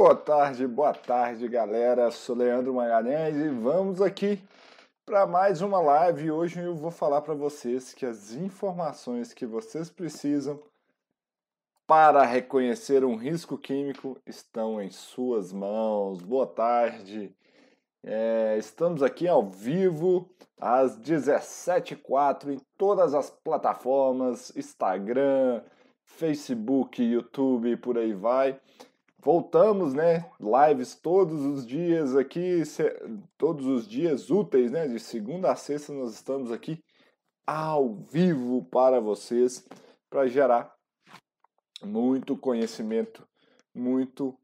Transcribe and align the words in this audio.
Boa 0.00 0.16
tarde, 0.16 0.66
boa 0.66 0.94
tarde, 0.94 1.46
galera. 1.46 2.10
Sou 2.10 2.34
Leandro 2.34 2.72
Magalhães 2.72 3.36
e 3.36 3.50
vamos 3.50 4.00
aqui 4.00 4.42
para 5.04 5.26
mais 5.26 5.60
uma 5.60 5.78
live. 5.78 6.30
Hoje 6.30 6.58
eu 6.58 6.74
vou 6.74 6.90
falar 6.90 7.20
para 7.20 7.34
vocês 7.34 7.92
que 7.92 8.06
as 8.06 8.32
informações 8.32 9.34
que 9.34 9.44
vocês 9.44 9.90
precisam 9.90 10.58
para 11.86 12.24
reconhecer 12.24 13.04
um 13.04 13.14
risco 13.14 13.58
químico 13.58 14.16
estão 14.26 14.80
em 14.80 14.88
suas 14.88 15.52
mãos. 15.52 16.22
Boa 16.22 16.46
tarde. 16.46 17.36
É, 18.02 18.56
estamos 18.56 19.02
aqui 19.02 19.28
ao 19.28 19.46
vivo 19.50 20.30
às 20.58 20.98
17h04 20.98 22.54
em 22.54 22.58
todas 22.78 23.12
as 23.12 23.28
plataformas: 23.28 24.50
Instagram, 24.56 25.60
Facebook, 26.06 27.02
YouTube, 27.02 27.76
por 27.76 27.98
aí 27.98 28.14
vai. 28.14 28.58
Voltamos, 29.22 29.92
né? 29.92 30.30
Lives 30.40 30.94
todos 30.94 31.44
os 31.44 31.66
dias 31.66 32.16
aqui, 32.16 32.62
todos 33.36 33.66
os 33.66 33.86
dias 33.86 34.30
úteis, 34.30 34.70
né? 34.70 34.88
De 34.88 34.98
segunda 34.98 35.52
a 35.52 35.56
sexta 35.56 35.92
nós 35.92 36.14
estamos 36.14 36.50
aqui 36.50 36.82
ao 37.46 37.94
vivo 37.94 38.64
para 38.64 38.98
vocês, 38.98 39.66
para 40.08 40.26
gerar 40.26 40.74
muito 41.84 42.36
conhecimento, 42.36 43.26
muito 43.74 44.34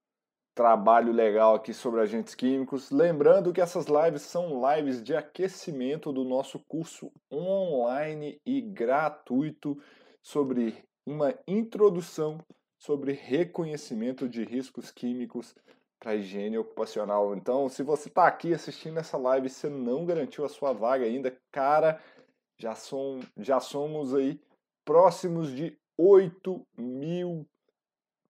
trabalho 0.54 1.12
legal 1.12 1.54
aqui 1.54 1.72
sobre 1.72 2.00
agentes 2.00 2.34
químicos. 2.34 2.90
Lembrando 2.90 3.52
que 3.52 3.60
essas 3.60 3.86
lives 3.86 4.22
são 4.22 4.60
lives 4.70 5.02
de 5.02 5.14
aquecimento 5.14 6.12
do 6.12 6.24
nosso 6.24 6.58
curso 6.68 7.10
online 7.32 8.40
e 8.44 8.60
gratuito 8.60 9.78
sobre 10.22 10.84
uma 11.06 11.34
introdução 11.46 12.38
sobre 12.86 13.12
reconhecimento 13.12 14.28
de 14.28 14.44
riscos 14.44 14.92
químicos 14.92 15.56
para 15.98 16.14
higiene 16.14 16.56
ocupacional. 16.56 17.34
Então, 17.34 17.68
se 17.68 17.82
você 17.82 18.08
está 18.08 18.28
aqui 18.28 18.54
assistindo 18.54 19.00
essa 19.00 19.16
live 19.16 19.48
e 19.48 19.50
você 19.50 19.68
não 19.68 20.06
garantiu 20.06 20.44
a 20.44 20.48
sua 20.48 20.72
vaga 20.72 21.04
ainda, 21.04 21.36
cara, 21.50 22.00
já, 22.56 22.76
som, 22.76 23.20
já 23.36 23.58
somos 23.58 24.14
aí 24.14 24.40
próximos 24.84 25.50
de 25.50 25.76
8 25.98 26.64
mil 26.78 27.44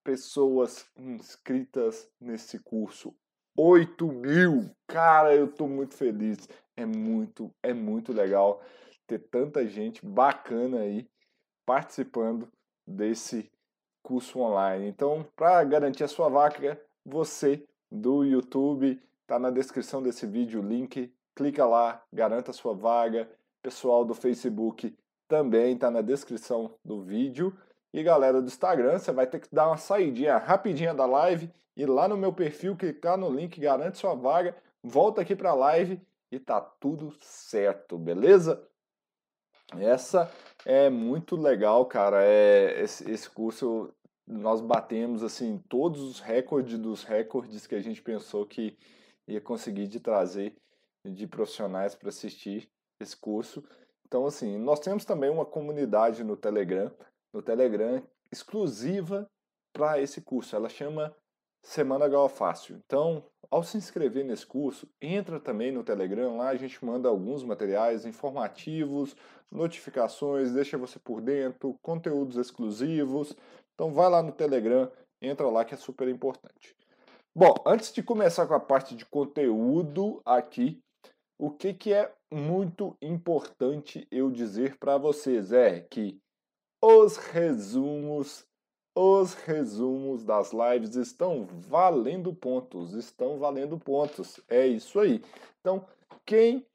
pessoas 0.02 0.86
inscritas 0.96 2.08
nesse 2.18 2.58
curso. 2.58 3.14
8 3.58 4.06
mil! 4.10 4.70
Cara, 4.86 5.34
eu 5.34 5.46
estou 5.46 5.68
muito 5.68 5.94
feliz. 5.94 6.48
É 6.74 6.86
muito, 6.86 7.50
é 7.62 7.74
muito 7.74 8.10
legal 8.10 8.62
ter 9.06 9.18
tanta 9.18 9.66
gente 9.66 10.04
bacana 10.04 10.80
aí 10.80 11.06
participando 11.66 12.48
desse 12.86 13.50
curso 14.06 14.38
online. 14.38 14.86
Então, 14.86 15.26
para 15.34 15.64
garantir 15.64 16.04
a 16.04 16.08
sua 16.08 16.28
vaga, 16.28 16.80
você 17.04 17.64
do 17.90 18.22
YouTube 18.22 19.02
está 19.22 19.36
na 19.36 19.50
descrição 19.50 20.00
desse 20.00 20.24
vídeo 20.24 20.60
o 20.60 20.64
link, 20.64 21.12
clica 21.34 21.66
lá, 21.66 22.00
garanta 22.12 22.52
a 22.52 22.54
sua 22.54 22.72
vaga. 22.72 23.28
Pessoal 23.60 24.04
do 24.04 24.14
Facebook 24.14 24.96
também 25.26 25.74
está 25.74 25.90
na 25.90 26.02
descrição 26.02 26.72
do 26.84 27.02
vídeo. 27.02 27.52
E 27.92 28.00
galera 28.00 28.40
do 28.40 28.46
Instagram, 28.46 28.96
você 28.96 29.10
vai 29.10 29.26
ter 29.26 29.40
que 29.40 29.48
dar 29.52 29.66
uma 29.66 29.76
saidinha 29.76 30.36
rapidinha 30.36 30.94
da 30.94 31.04
live 31.04 31.50
e 31.76 31.84
lá 31.84 32.06
no 32.06 32.16
meu 32.16 32.32
perfil 32.32 32.76
clicar 32.76 33.18
no 33.18 33.28
link, 33.28 33.60
garante 33.60 33.98
sua 33.98 34.14
vaga, 34.14 34.56
volta 34.84 35.22
aqui 35.22 35.34
para 35.34 35.50
a 35.50 35.54
live 35.54 36.00
e 36.30 36.38
tá 36.38 36.60
tudo 36.60 37.12
certo, 37.20 37.98
beleza? 37.98 38.64
Essa 39.74 40.30
é 40.64 40.88
muito 40.88 41.34
legal, 41.34 41.84
cara. 41.86 42.22
É, 42.22 42.82
esse, 42.82 43.10
esse 43.10 43.28
curso 43.28 43.92
nós 44.27 44.60
batemos 44.60 45.22
assim 45.22 45.62
todos 45.69 46.02
os 46.02 46.20
recordes 46.20 46.78
dos 46.78 47.05
recordes 47.05 47.66
que 47.66 47.74
a 47.74 47.80
gente 47.80 48.02
pensou 48.02 48.44
que 48.44 48.77
ia 49.27 49.41
conseguir 49.41 49.87
de 49.87 50.00
trazer 50.00 50.56
de 51.04 51.26
profissionais 51.26 51.94
para 51.94 52.09
assistir 52.09 52.69
esse 52.98 53.16
curso. 53.16 53.62
Então, 54.06 54.26
assim, 54.26 54.59
nós 54.59 54.81
temos 54.81 55.04
também 55.04 55.31
uma 55.31 55.44
comunidade 55.44 56.25
no 56.25 56.37
Telegram, 56.37 56.91
no 57.32 57.42
Telegram 57.42 58.03
exclusiva 58.31 59.28
para 59.72 60.00
esse 60.00 60.20
curso. 60.20 60.56
Ela 60.56 60.69
chama 60.69 61.14
Semana 61.62 62.08
Gal 62.08 62.28
Fácil. 62.28 62.81
Então, 62.87 63.25
ao 63.50 63.62
se 63.62 63.76
inscrever 63.76 64.25
nesse 64.25 64.47
curso, 64.47 64.88
entra 65.00 65.38
também 65.38 65.70
no 65.70 65.84
Telegram, 65.84 66.37
lá 66.37 66.48
a 66.48 66.56
gente 66.56 66.84
manda 66.84 67.08
alguns 67.08 67.44
materiais 67.44 68.06
informativos, 68.06 69.16
notificações, 69.50 70.53
deixa 70.53 70.78
você 70.78 70.98
por 70.98 71.20
dentro, 71.20 71.78
conteúdos 71.82 72.37
exclusivos. 72.37 73.37
Então 73.76 73.92
vai 73.92 74.09
lá 74.09 74.22
no 74.22 74.32
Telegram, 74.32 74.91
entra 75.20 75.48
lá 75.48 75.62
que 75.64 75.75
é 75.75 75.76
super 75.76 76.09
importante. 76.09 76.75
Bom, 77.34 77.54
antes 77.66 77.92
de 77.92 78.03
começar 78.03 78.47
com 78.47 78.54
a 78.54 78.60
parte 78.60 78.97
de 78.97 79.04
conteúdo 79.04 80.22
aqui, 80.25 80.82
o 81.38 81.50
que, 81.50 81.75
que 81.75 81.92
é 81.92 82.10
muito 82.32 82.97
importante 83.03 84.09
eu 84.10 84.31
dizer 84.31 84.78
para 84.78 84.97
vocês 84.97 85.53
é 85.53 85.81
que 85.81 86.19
os 86.82 87.19
resumos 87.19 88.47
os 88.98 89.34
resumos 89.34 90.25
das 90.25 90.53
lives 90.54 90.97
estão 90.97 91.44
valendo 91.44 92.32
pontos, 92.32 92.94
estão 92.94 93.38
valendo 93.38 93.78
pontos. 93.78 94.41
É 94.48 94.66
isso 94.66 94.98
aí. 94.98 95.22
Então, 95.60 95.87
quem 96.25 96.66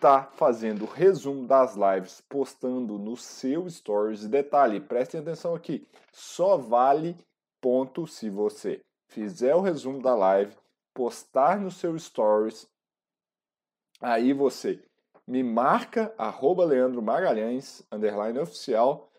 está 0.00 0.22
fazendo 0.32 0.86
resumo 0.86 1.46
das 1.46 1.76
lives, 1.76 2.22
postando 2.26 2.96
no 2.96 3.18
seu 3.18 3.68
stories, 3.68 4.26
detalhe, 4.26 4.80
prestem 4.80 5.20
atenção 5.20 5.54
aqui, 5.54 5.86
só 6.10 6.56
vale 6.56 7.14
ponto 7.60 8.06
se 8.06 8.30
você 8.30 8.80
fizer 9.08 9.54
o 9.54 9.60
resumo 9.60 10.00
da 10.00 10.14
live, 10.14 10.56
postar 10.94 11.60
no 11.60 11.70
seu 11.70 11.98
stories, 11.98 12.66
aí 14.00 14.32
você 14.32 14.82
me 15.26 15.42
marca, 15.42 16.14
arroba 16.16 16.64
Leandro 16.64 17.02
Magalhães, 17.02 17.84
underline 17.92 18.38
oficial, 18.38 19.12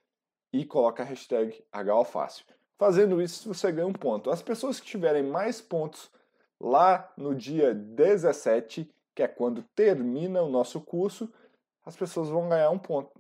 e 0.52 0.66
coloca 0.66 1.04
a 1.04 1.06
hashtag 1.06 1.64
HALFácil. 1.72 2.44
Fazendo 2.80 3.22
isso, 3.22 3.54
você 3.54 3.72
ganha 3.72 3.86
um 3.86 3.94
ponto. 3.94 4.32
As 4.32 4.42
pessoas 4.42 4.80
que 4.80 4.88
tiverem 4.88 5.22
mais 5.22 5.62
pontos 5.62 6.10
lá 6.60 7.14
no 7.16 7.36
dia 7.36 7.72
17, 7.72 8.90
que 9.16 9.24
é 9.24 9.28
quando 9.28 9.64
termina 9.76 10.42
o 10.42 10.50
nosso 10.50 10.82
curso, 10.82 11.32
as 11.86 11.96
pessoas 11.96 12.30
vão 12.30 12.50
ganhar 12.50 12.70
um 12.70 12.80
ponto. 12.80 13.12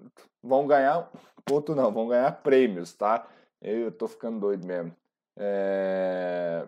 Vão 0.42 0.68
ganhar, 0.68 1.12
ponto 1.46 1.76
não, 1.76 1.92
vão 1.92 2.08
ganhar 2.08 2.32
prêmios, 2.42 2.94
tá? 2.94 3.28
Eu 3.62 3.92
tô 3.92 4.08
ficando 4.08 4.40
doido 4.40 4.66
mesmo. 4.66 4.96
É... 5.38 6.68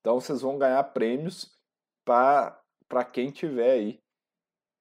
Então 0.00 0.20
vocês 0.20 0.40
vão 0.40 0.58
ganhar 0.58 0.82
prêmios 0.92 1.56
para 2.04 3.04
quem 3.12 3.30
tiver 3.30 3.72
aí 3.72 4.02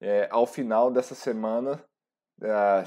é, 0.02 0.28
ao 0.32 0.48
final 0.48 0.90
dessa 0.90 1.14
semana 1.14 1.84
é, 2.42 2.84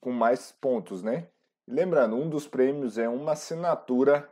com 0.00 0.10
mais 0.10 0.52
pontos, 0.52 1.02
né? 1.02 1.28
Lembrando, 1.68 2.16
um 2.16 2.28
dos 2.28 2.48
prêmios 2.48 2.96
é 2.96 3.08
uma 3.08 3.32
assinatura 3.32 4.28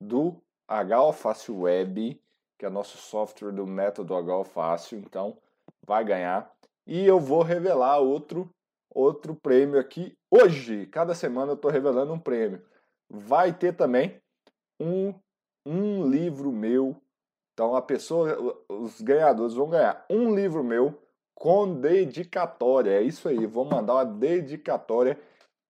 do 0.00 0.40
HOFácil 0.68 1.60
Web, 1.60 2.22
que 2.60 2.66
é 2.66 2.68
nosso 2.68 2.98
software 2.98 3.52
do 3.52 3.66
método 3.66 4.12
HOFácil, 4.12 4.98
então 4.98 5.38
vai 5.82 6.04
ganhar. 6.04 6.52
E 6.86 7.06
eu 7.06 7.18
vou 7.18 7.42
revelar 7.42 8.00
outro 8.00 8.50
outro 8.94 9.34
prêmio 9.34 9.80
aqui 9.80 10.12
hoje. 10.30 10.84
Cada 10.86 11.14
semana 11.14 11.52
eu 11.52 11.54
estou 11.54 11.70
revelando 11.70 12.12
um 12.12 12.18
prêmio. 12.18 12.62
Vai 13.08 13.56
ter 13.56 13.74
também 13.74 14.20
um, 14.78 15.14
um 15.64 16.06
livro 16.06 16.52
meu. 16.52 16.94
Então 17.54 17.74
a 17.74 17.80
pessoa, 17.80 18.36
os 18.68 19.00
ganhadores 19.00 19.54
vão 19.54 19.70
ganhar 19.70 20.04
um 20.10 20.34
livro 20.34 20.62
meu 20.62 21.00
com 21.34 21.80
dedicatória. 21.80 22.90
É 22.90 23.02
isso 23.02 23.26
aí, 23.26 23.46
vou 23.46 23.64
mandar 23.64 23.94
uma 23.94 24.04
dedicatória 24.04 25.18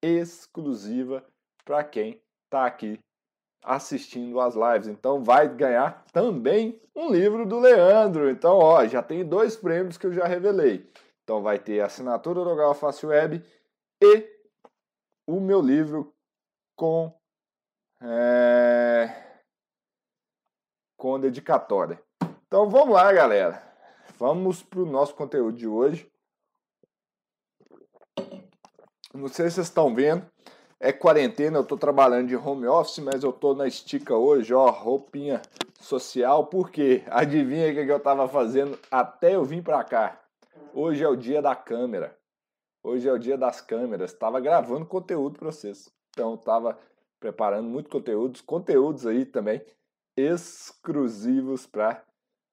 exclusiva 0.02 1.24
para 1.64 1.84
quem 1.84 2.20
está 2.46 2.66
aqui 2.66 2.98
assistindo 3.62 4.40
as 4.40 4.54
lives. 4.54 4.88
Então 4.88 5.22
vai 5.22 5.48
ganhar 5.48 6.04
também 6.12 6.80
um 6.94 7.10
livro 7.10 7.46
do 7.46 7.58
Leandro. 7.58 8.30
Então, 8.30 8.56
ó, 8.58 8.86
já 8.86 9.02
tem 9.02 9.24
dois 9.24 9.56
prêmios 9.56 9.96
que 9.96 10.06
eu 10.06 10.12
já 10.12 10.26
revelei. 10.26 10.90
Então 11.22 11.42
vai 11.42 11.58
ter 11.58 11.80
a 11.80 11.86
assinatura 11.86 12.42
do 12.42 12.56
Galface 12.56 13.04
Web 13.06 13.44
e 14.02 14.28
o 15.26 15.40
meu 15.40 15.60
livro 15.60 16.12
com 16.76 17.14
é, 18.02 19.14
com 20.96 21.20
dedicatória. 21.20 22.02
Então 22.46 22.68
vamos 22.68 22.94
lá, 22.94 23.12
galera. 23.12 23.62
Vamos 24.18 24.62
para 24.62 24.80
o 24.80 24.86
nosso 24.86 25.14
conteúdo 25.14 25.56
de 25.56 25.66
hoje. 25.66 26.10
Não 29.14 29.28
sei 29.28 29.48
se 29.48 29.56
vocês 29.56 29.66
estão 29.66 29.94
vendo, 29.94 30.24
é 30.80 30.92
quarentena, 30.92 31.58
eu 31.58 31.62
estou 31.62 31.76
trabalhando 31.76 32.28
de 32.28 32.36
home 32.36 32.66
office, 32.66 32.98
mas 33.00 33.22
eu 33.22 33.30
estou 33.30 33.54
na 33.54 33.68
estica 33.68 34.16
hoje, 34.16 34.54
ó, 34.54 34.70
roupinha 34.70 35.42
social, 35.78 36.46
porque 36.46 37.02
adivinha 37.08 37.70
o 37.70 37.74
que 37.74 37.92
eu 37.92 37.98
estava 37.98 38.26
fazendo 38.26 38.78
até 38.90 39.36
eu 39.36 39.44
vir 39.44 39.62
para 39.62 39.84
cá? 39.84 40.18
Hoje 40.72 41.04
é 41.04 41.08
o 41.08 41.16
dia 41.16 41.42
da 41.42 41.54
câmera. 41.54 42.18
Hoje 42.82 43.06
é 43.06 43.12
o 43.12 43.18
dia 43.18 43.36
das 43.36 43.60
câmeras. 43.60 44.12
Estava 44.12 44.40
gravando 44.40 44.86
conteúdo 44.86 45.38
para 45.38 45.52
vocês. 45.52 45.92
Então, 46.10 46.34
estava 46.34 46.78
preparando 47.18 47.68
muito 47.68 47.90
conteúdos, 47.90 48.40
conteúdos 48.40 49.06
aí 49.06 49.26
também 49.26 49.62
exclusivos 50.16 51.66
para 51.66 52.02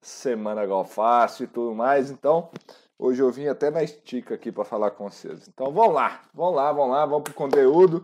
Semana 0.02 0.66
Golfácil 0.66 1.46
e 1.46 1.48
tudo 1.48 1.74
mais. 1.74 2.12
Então, 2.12 2.50
hoje 2.98 3.22
eu 3.22 3.32
vim 3.32 3.48
até 3.48 3.70
na 3.70 3.84
estica 3.84 4.36
aqui 4.36 4.52
para 4.52 4.66
falar 4.66 4.92
com 4.92 5.10
vocês. 5.10 5.48
Então, 5.48 5.72
vamos 5.72 5.94
lá, 5.94 6.22
vamos 6.34 6.56
lá, 6.56 6.72
vamos 6.72 6.92
lá, 6.92 7.06
vamos 7.06 7.24
pro 7.24 7.34
conteúdo 7.34 8.02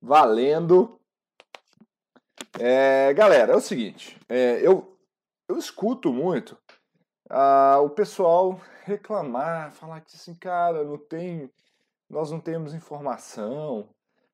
valendo. 0.00 0.98
É, 2.58 3.12
galera, 3.14 3.52
é 3.52 3.56
o 3.56 3.60
seguinte, 3.60 4.18
é, 4.28 4.60
eu, 4.66 4.96
eu 5.48 5.58
escuto 5.58 6.12
muito 6.12 6.56
ah, 7.30 7.78
o 7.80 7.90
pessoal 7.90 8.60
reclamar, 8.84 9.72
falar 9.72 10.00
que 10.00 10.16
assim, 10.16 10.34
cara, 10.34 10.82
não 10.82 10.98
tem, 10.98 11.50
nós 12.08 12.30
não 12.30 12.40
temos 12.40 12.74
informação, 12.74 13.88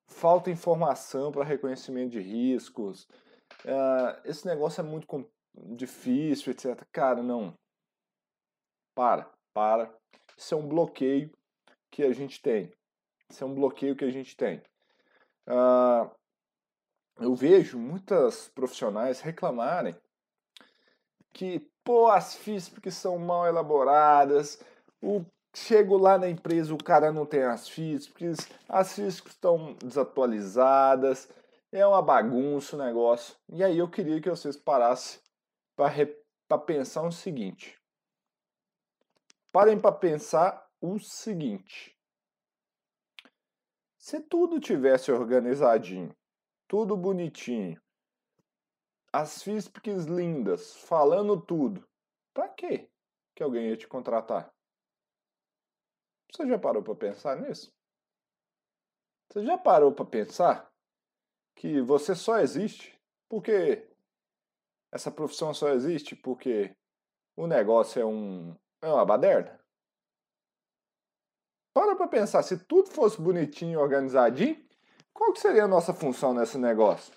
falta 0.07 0.51
informação 0.51 1.33
para 1.33 1.45
reconhecimento 1.45 2.13
de 2.13 2.21
riscos, 2.21 3.09
ah, 3.67 4.21
esse 4.25 4.47
negócio 4.47 4.81
é 4.81 4.85
muito 4.85 5.07
difícil, 5.55 6.53
etc. 6.53 6.85
Cara, 6.93 7.23
não. 7.23 7.55
Para, 8.95 9.29
para. 9.55 9.91
Isso 10.37 10.55
é 10.55 10.59
um 10.59 10.69
bloqueio 10.69 11.31
que 11.91 12.03
a 12.03 12.13
gente 12.13 12.43
tem. 12.43 12.71
Isso 13.31 13.43
é 13.43 13.47
um 13.47 13.55
bloqueio 13.55 13.97
que 13.97 14.05
a 14.05 14.11
gente 14.11 14.37
tem. 14.37 14.61
Ah, 15.47 16.11
eu 17.21 17.35
vejo 17.35 17.79
muitas 17.79 18.49
profissionais 18.49 19.21
reclamarem 19.21 19.97
que, 21.33 21.61
pô, 21.85 22.09
as 22.09 22.35
FISPs 22.35 22.95
são 22.95 23.19
mal 23.19 23.47
elaboradas, 23.47 24.61
o, 25.01 25.25
chego 25.55 25.97
lá 25.97 26.19
na 26.19 26.29
empresa, 26.29 26.75
o 26.75 26.83
cara 26.83 27.13
não 27.13 27.25
tem 27.25 27.43
as 27.43 27.69
FISPs, 27.69 28.49
as 28.69 28.95
FISPs 28.95 29.33
estão 29.33 29.75
desatualizadas, 29.75 31.29
é 31.73 31.87
uma 31.87 32.03
bagunça 32.03 32.77
o 32.77 32.79
negócio. 32.79 33.37
E 33.49 33.63
aí 33.63 33.79
eu 33.79 33.89
queria 33.89 34.21
que 34.21 34.31
vocês 34.31 34.57
parassem 34.57 35.21
para 35.77 36.59
pensar 36.59 37.03
o 37.03 37.13
seguinte. 37.13 37.77
Parem 39.55 39.81
para 39.81 39.95
pensar 39.95 40.69
o 40.81 40.99
seguinte. 40.99 41.97
Se 43.97 44.21
tudo 44.21 44.59
tivesse 44.59 45.13
organizadinho, 45.13 46.13
tudo 46.67 46.97
bonitinho, 46.97 47.81
as 49.13 49.45
FISPs 49.45 50.07
lindas, 50.07 50.75
falando 50.75 51.41
tudo, 51.41 51.89
para 52.35 52.49
quê 52.49 52.91
que 53.33 53.45
alguém 53.45 53.69
ia 53.69 53.77
te 53.77 53.87
contratar? 53.87 54.53
Você 56.33 56.49
já 56.49 56.59
parou 56.59 56.83
para 56.83 56.97
pensar 56.97 57.41
nisso? 57.41 57.73
Você 59.31 59.45
já 59.47 59.57
parou 59.57 59.95
para 59.95 60.05
pensar 60.05 60.69
que 61.55 61.81
você 61.81 62.17
só 62.17 62.41
existe 62.41 63.01
porque 63.29 63.89
essa 64.91 65.13
profissão 65.13 65.55
só 65.55 65.69
existe 65.69 66.17
porque 66.17 66.77
o 67.37 67.47
negócio 67.47 68.03
é 68.03 68.05
um 68.05 68.59
é 68.85 68.93
uma 68.93 69.07
baderna? 69.07 69.61
Para 71.73 71.97
para 71.97 72.07
pensar, 72.07 72.43
se 72.43 72.57
tudo 72.57 72.91
fosse 72.91 73.21
bonitinho 73.21 73.73
e 73.73 73.77
organizadinho, 73.77 74.65
qual 75.13 75.33
que 75.33 75.41
seria 75.41 75.65
a 75.65 75.69
nossa 75.69 75.93
função 75.93 76.33
nesse 76.33 76.59
negócio? 76.59 77.13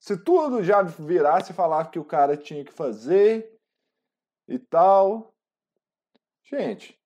Se 0.00 0.16
tudo 0.16 0.62
já 0.62 0.82
virasse 0.82 1.52
e 1.52 1.54
falasse 1.54 1.90
que 1.90 1.98
o 1.98 2.04
cara 2.04 2.36
tinha 2.36 2.64
que 2.64 2.72
fazer 2.72 3.58
e 4.46 4.58
tal. 4.58 5.34
Gente, 6.42 7.00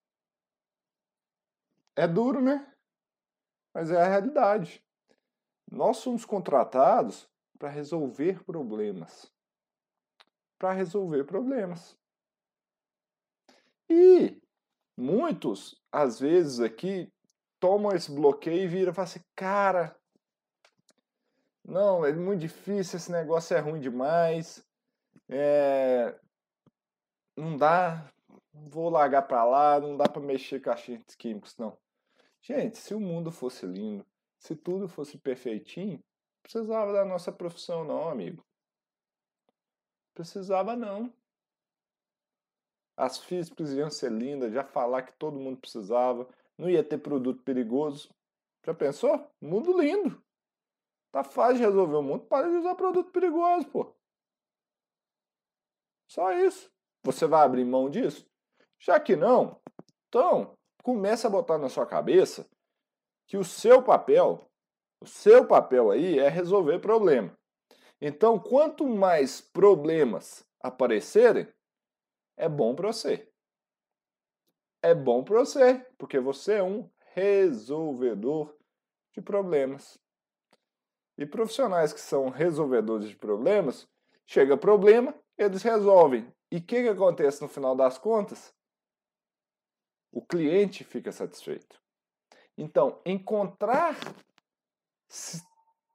é 1.94 2.06
duro, 2.06 2.40
né? 2.40 2.66
Mas 3.72 3.90
é 3.90 4.02
a 4.02 4.08
realidade. 4.08 4.84
Nós 5.70 5.98
somos 5.98 6.24
contratados 6.24 7.28
para 7.58 7.68
resolver 7.68 8.42
problemas. 8.44 9.32
Para 10.58 10.72
resolver 10.72 11.24
problemas. 11.24 11.96
E 13.88 14.40
muitos, 14.96 15.80
às 15.90 16.18
vezes 16.20 16.60
aqui, 16.60 17.10
tomam 17.60 17.94
esse 17.94 18.12
bloqueio 18.12 18.64
e 18.64 18.68
viram 18.68 18.92
e 18.92 18.94
falam 18.94 19.08
assim, 19.10 19.20
cara, 19.34 19.96
não, 21.64 22.04
é 22.04 22.12
muito 22.12 22.40
difícil, 22.40 22.96
esse 22.96 23.10
negócio 23.12 23.56
é 23.56 23.60
ruim 23.60 23.80
demais, 23.80 24.64
é, 25.28 26.18
não 27.36 27.56
dá, 27.56 28.10
vou 28.52 28.88
largar 28.88 29.22
para 29.22 29.44
lá, 29.44 29.80
não 29.80 29.96
dá 29.96 30.08
para 30.08 30.22
mexer 30.22 30.60
com 30.60 30.70
agentes 30.70 31.14
químicos, 31.14 31.56
não. 31.56 31.76
Gente, 32.40 32.78
se 32.78 32.94
o 32.94 33.00
mundo 33.00 33.30
fosse 33.30 33.66
lindo, 33.66 34.06
se 34.38 34.56
tudo 34.56 34.88
fosse 34.88 35.18
perfeitinho, 35.18 36.02
precisava 36.42 36.92
da 36.92 37.04
nossa 37.04 37.30
profissão, 37.30 37.84
não, 37.84 38.08
amigo. 38.08 38.44
Precisava 40.14 40.74
não. 40.74 41.12
As 42.98 43.16
físicas 43.16 43.72
iam 43.74 43.88
ser 43.88 44.10
lindas, 44.10 44.52
já 44.52 44.64
falar 44.64 45.02
que 45.02 45.12
todo 45.12 45.38
mundo 45.38 45.60
precisava, 45.60 46.28
não 46.58 46.68
ia 46.68 46.82
ter 46.82 46.98
produto 46.98 47.40
perigoso. 47.44 48.12
Já 48.66 48.74
pensou? 48.74 49.30
Mundo 49.40 49.80
lindo. 49.80 50.20
Tá 51.12 51.22
fácil 51.22 51.58
de 51.58 51.62
resolver 51.62 51.94
o 51.94 52.02
mundo, 52.02 52.26
para 52.26 52.48
de 52.48 52.56
usar 52.56 52.74
produto 52.74 53.12
perigoso, 53.12 53.68
pô. 53.68 53.94
Só 56.10 56.32
isso. 56.32 56.68
Você 57.04 57.24
vai 57.24 57.44
abrir 57.44 57.64
mão 57.64 57.88
disso? 57.88 58.28
Já 58.80 58.98
que 58.98 59.14
não, 59.14 59.60
então 60.08 60.56
comece 60.82 61.24
a 61.24 61.30
botar 61.30 61.56
na 61.56 61.68
sua 61.68 61.86
cabeça 61.86 62.50
que 63.28 63.36
o 63.36 63.44
seu 63.44 63.80
papel, 63.80 64.44
o 65.00 65.06
seu 65.06 65.46
papel 65.46 65.92
aí 65.92 66.18
é 66.18 66.28
resolver 66.28 66.80
problema. 66.80 67.32
Então, 68.00 68.40
quanto 68.40 68.84
mais 68.88 69.40
problemas 69.40 70.44
aparecerem, 70.60 71.46
é 72.38 72.48
bom 72.48 72.74
para 72.74 72.92
você. 72.92 73.28
É 74.80 74.94
bom 74.94 75.24
para 75.24 75.40
você, 75.40 75.84
porque 75.98 76.20
você 76.20 76.54
é 76.54 76.62
um 76.62 76.88
resolvedor 77.14 78.56
de 79.12 79.20
problemas. 79.20 79.98
E 81.18 81.26
profissionais 81.26 81.92
que 81.92 82.00
são 82.00 82.28
resolvedores 82.28 83.08
de 83.08 83.16
problemas, 83.16 83.88
chega 84.24 84.56
problema, 84.56 85.12
eles 85.36 85.62
resolvem. 85.62 86.32
E 86.50 86.58
o 86.58 86.62
que, 86.62 86.82
que 86.82 86.88
acontece 86.88 87.42
no 87.42 87.48
final 87.48 87.74
das 87.74 87.98
contas? 87.98 88.54
O 90.12 90.22
cliente 90.22 90.84
fica 90.84 91.10
satisfeito. 91.10 91.80
Então, 92.56 93.00
encontrar 93.04 93.96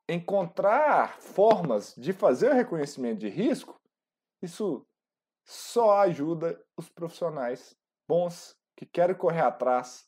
encontrar 0.09 1.19
formas 1.19 1.95
de 1.95 2.11
fazer 2.11 2.51
o 2.51 2.55
reconhecimento 2.55 3.19
de 3.19 3.29
risco, 3.29 3.79
isso 4.41 4.85
só 5.45 5.99
ajuda 5.99 6.59
os 6.77 6.89
profissionais 6.89 7.75
bons 8.07 8.55
que 8.75 8.85
querem 8.85 9.15
correr 9.15 9.41
atrás, 9.41 10.07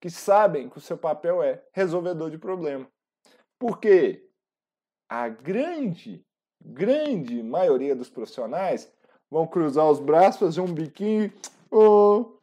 que 0.00 0.10
sabem 0.10 0.68
que 0.68 0.78
o 0.78 0.80
seu 0.80 0.96
papel 0.96 1.42
é 1.42 1.62
resolvedor 1.72 2.30
de 2.30 2.38
problema. 2.38 2.86
Porque 3.58 4.28
a 5.08 5.28
grande, 5.28 6.24
grande 6.60 7.42
maioria 7.42 7.94
dos 7.94 8.10
profissionais 8.10 8.92
vão 9.30 9.46
cruzar 9.46 9.90
os 9.90 9.98
braços, 9.98 10.40
fazer 10.40 10.60
um 10.60 10.72
biquinho, 10.72 11.32
oh, 11.70 12.36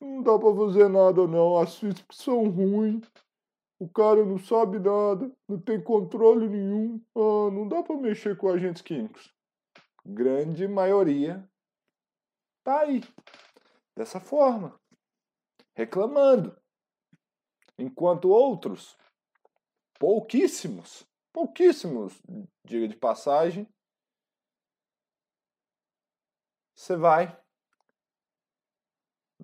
não 0.00 0.22
dá 0.22 0.38
pra 0.38 0.54
fazer 0.54 0.88
nada 0.88 1.26
não, 1.26 1.58
as 1.58 1.76
físicas 1.76 2.16
são 2.16 2.48
ruins. 2.48 3.04
O 3.80 3.88
cara 3.88 4.24
não 4.24 4.38
sabe 4.38 4.78
nada, 4.78 5.30
não 5.48 5.58
tem 5.60 5.80
controle 5.80 6.48
nenhum. 6.48 7.00
Ah, 7.14 7.50
não 7.52 7.68
dá 7.68 7.80
para 7.80 7.96
mexer 7.96 8.36
com 8.36 8.48
agentes 8.48 8.82
químicos. 8.82 9.32
Grande 10.04 10.66
maioria 10.66 11.48
tá 12.68 12.80
aí. 12.80 13.00
Dessa 13.96 14.20
forma. 14.20 14.78
Reclamando. 15.74 16.56
Enquanto 17.78 18.28
outros, 18.28 18.96
pouquíssimos, 19.98 21.06
pouquíssimos, 21.32 22.20
diga 22.64 22.88
de 22.88 22.96
passagem, 22.96 23.68
você 26.74 26.96
vai 26.96 27.38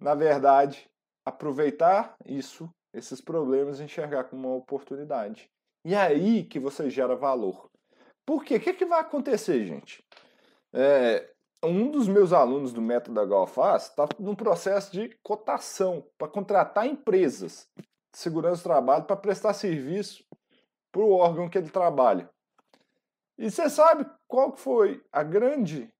na 0.00 0.14
verdade, 0.14 0.90
aproveitar 1.24 2.16
isso, 2.26 2.68
esses 2.92 3.20
problemas, 3.20 3.80
enxergar 3.80 4.24
como 4.24 4.48
uma 4.48 4.56
oportunidade. 4.56 5.50
E 5.84 5.94
é 5.94 5.98
aí 5.98 6.44
que 6.44 6.58
você 6.58 6.90
gera 6.90 7.16
valor. 7.16 7.70
Por 8.26 8.44
quê? 8.44 8.56
O 8.56 8.60
que, 8.60 8.70
é 8.70 8.74
que 8.74 8.86
vai 8.86 9.00
acontecer, 9.00 9.64
gente? 9.64 10.02
É, 10.72 11.33
um 11.64 11.90
dos 11.90 12.08
meus 12.08 12.32
alunos 12.32 12.72
do 12.72 12.80
método 12.80 13.14
da 13.14 13.24
Galfaz 13.24 13.84
está 13.84 14.06
num 14.18 14.34
processo 14.34 14.92
de 14.92 15.08
cotação 15.22 16.06
para 16.18 16.28
contratar 16.28 16.86
empresas 16.86 17.68
de 17.76 18.18
segurança 18.18 18.62
do 18.62 18.64
trabalho 18.64 19.04
para 19.04 19.16
prestar 19.16 19.52
serviço 19.54 20.24
para 20.92 21.02
o 21.02 21.12
órgão 21.12 21.48
que 21.48 21.58
ele 21.58 21.70
trabalha. 21.70 22.30
E 23.36 23.50
você 23.50 23.68
sabe 23.68 24.06
qual 24.28 24.56
foi 24.56 25.04
a 25.10 25.22
grande, 25.22 25.92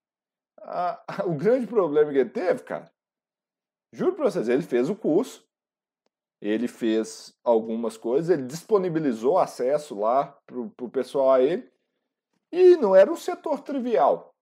a, 0.59 1.03
a, 1.09 1.25
o 1.27 1.35
grande 1.35 1.67
problema 1.67 2.13
que 2.13 2.19
ele 2.19 2.31
teve, 2.31 2.63
cara? 2.63 2.93
Juro 3.93 4.15
para 4.15 4.31
vocês, 4.31 4.49
ele 4.49 4.63
fez 4.63 4.91
o 4.91 4.97
curso, 4.97 5.47
ele 6.41 6.69
fez 6.69 7.33
algumas 7.45 7.97
coisas, 7.97 8.29
ele 8.29 8.47
disponibilizou 8.47 9.39
acesso 9.39 9.99
lá 9.99 10.37
para 10.47 10.59
o 10.59 10.91
pessoal 10.91 11.33
a 11.33 11.41
ele, 11.41 11.73
e 12.53 12.77
não 12.77 12.95
era 12.95 13.11
um 13.11 13.17
setor 13.17 13.61
trivial. 13.61 14.34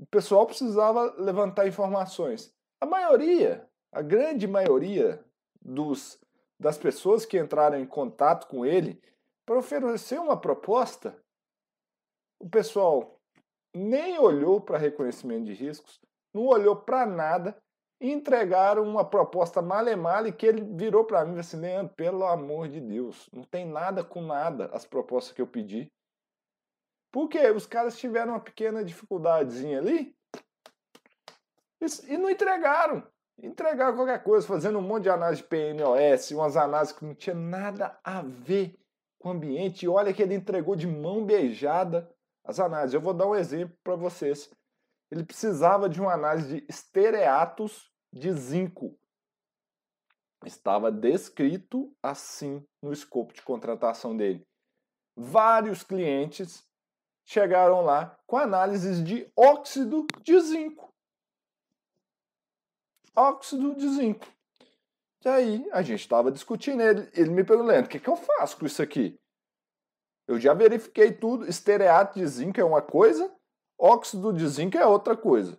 O 0.00 0.06
pessoal 0.06 0.46
precisava 0.46 1.14
levantar 1.18 1.68
informações. 1.68 2.50
A 2.80 2.86
maioria, 2.86 3.68
a 3.92 4.00
grande 4.00 4.48
maioria 4.48 5.22
dos, 5.60 6.18
das 6.58 6.78
pessoas 6.78 7.26
que 7.26 7.38
entraram 7.38 7.78
em 7.78 7.84
contato 7.84 8.48
com 8.48 8.64
ele 8.64 8.98
para 9.44 9.58
oferecer 9.58 10.18
uma 10.18 10.40
proposta, 10.40 11.22
o 12.40 12.48
pessoal 12.48 13.20
nem 13.74 14.18
olhou 14.18 14.58
para 14.58 14.78
reconhecimento 14.78 15.44
de 15.44 15.52
riscos, 15.52 16.00
não 16.32 16.46
olhou 16.46 16.74
para 16.74 17.04
nada 17.04 17.54
e 18.00 18.10
entregaram 18.10 18.82
uma 18.84 19.04
proposta 19.04 19.60
male-male 19.60 20.32
que 20.32 20.46
ele 20.46 20.62
virou 20.62 21.04
para 21.04 21.26
mim 21.26 21.36
e 21.36 21.40
assim, 21.40 21.60
Leandro, 21.60 21.92
pelo 21.94 22.24
amor 22.24 22.70
de 22.70 22.80
Deus, 22.80 23.28
não 23.30 23.44
tem 23.44 23.66
nada 23.66 24.02
com 24.02 24.22
nada 24.22 24.70
as 24.72 24.86
propostas 24.86 25.34
que 25.34 25.42
eu 25.42 25.46
pedi. 25.46 25.92
Porque 27.12 27.38
os 27.50 27.66
caras 27.66 27.98
tiveram 27.98 28.32
uma 28.32 28.40
pequena 28.40 28.84
dificuldadezinha 28.84 29.78
ali 29.78 30.14
e 32.08 32.18
não 32.18 32.30
entregaram. 32.30 33.02
Entregaram 33.42 33.96
qualquer 33.96 34.22
coisa, 34.22 34.46
fazendo 34.46 34.78
um 34.78 34.82
monte 34.82 35.04
de 35.04 35.10
análise 35.10 35.42
de 35.42 35.48
PNOS, 35.48 36.30
umas 36.32 36.56
análises 36.56 36.94
que 36.94 37.04
não 37.04 37.14
tinha 37.14 37.34
nada 37.34 37.98
a 38.04 38.20
ver 38.20 38.78
com 39.18 39.28
o 39.30 39.32
ambiente. 39.32 39.84
E 39.84 39.88
olha 39.88 40.12
que 40.12 40.22
ele 40.22 40.34
entregou 40.34 40.76
de 40.76 40.86
mão 40.86 41.24
beijada 41.24 42.14
as 42.44 42.60
análises. 42.60 42.94
Eu 42.94 43.00
vou 43.00 43.14
dar 43.14 43.26
um 43.26 43.34
exemplo 43.34 43.76
para 43.82 43.96
vocês. 43.96 44.50
Ele 45.10 45.24
precisava 45.24 45.88
de 45.88 46.00
uma 46.00 46.12
análise 46.12 46.60
de 46.60 46.66
estereatos 46.68 47.90
de 48.12 48.30
zinco. 48.32 48.96
Estava 50.44 50.92
descrito 50.92 51.94
assim 52.02 52.64
no 52.82 52.92
escopo 52.92 53.32
de 53.32 53.42
contratação 53.42 54.16
dele. 54.16 54.46
Vários 55.16 55.82
clientes 55.82 56.69
chegaram 57.30 57.82
lá 57.82 58.18
com 58.26 58.36
análises 58.36 59.04
de 59.04 59.30
óxido 59.36 60.04
de 60.20 60.40
zinco. 60.40 60.92
Óxido 63.14 63.76
de 63.76 63.88
zinco. 63.88 64.26
E 65.24 65.28
aí 65.28 65.68
a 65.70 65.80
gente 65.80 66.00
estava 66.00 66.32
discutindo, 66.32 66.82
ele, 66.82 67.08
ele 67.14 67.30
me 67.30 67.44
perguntou, 67.44 67.78
o 67.78 67.86
que, 67.86 68.00
que 68.00 68.08
eu 68.08 68.16
faço 68.16 68.58
com 68.58 68.66
isso 68.66 68.82
aqui? 68.82 69.16
Eu 70.26 70.40
já 70.40 70.54
verifiquei 70.54 71.12
tudo, 71.12 71.46
estereato 71.46 72.18
de 72.18 72.26
zinco 72.26 72.60
é 72.60 72.64
uma 72.64 72.82
coisa, 72.82 73.30
óxido 73.78 74.32
de 74.32 74.48
zinco 74.48 74.76
é 74.76 74.84
outra 74.84 75.16
coisa. 75.16 75.56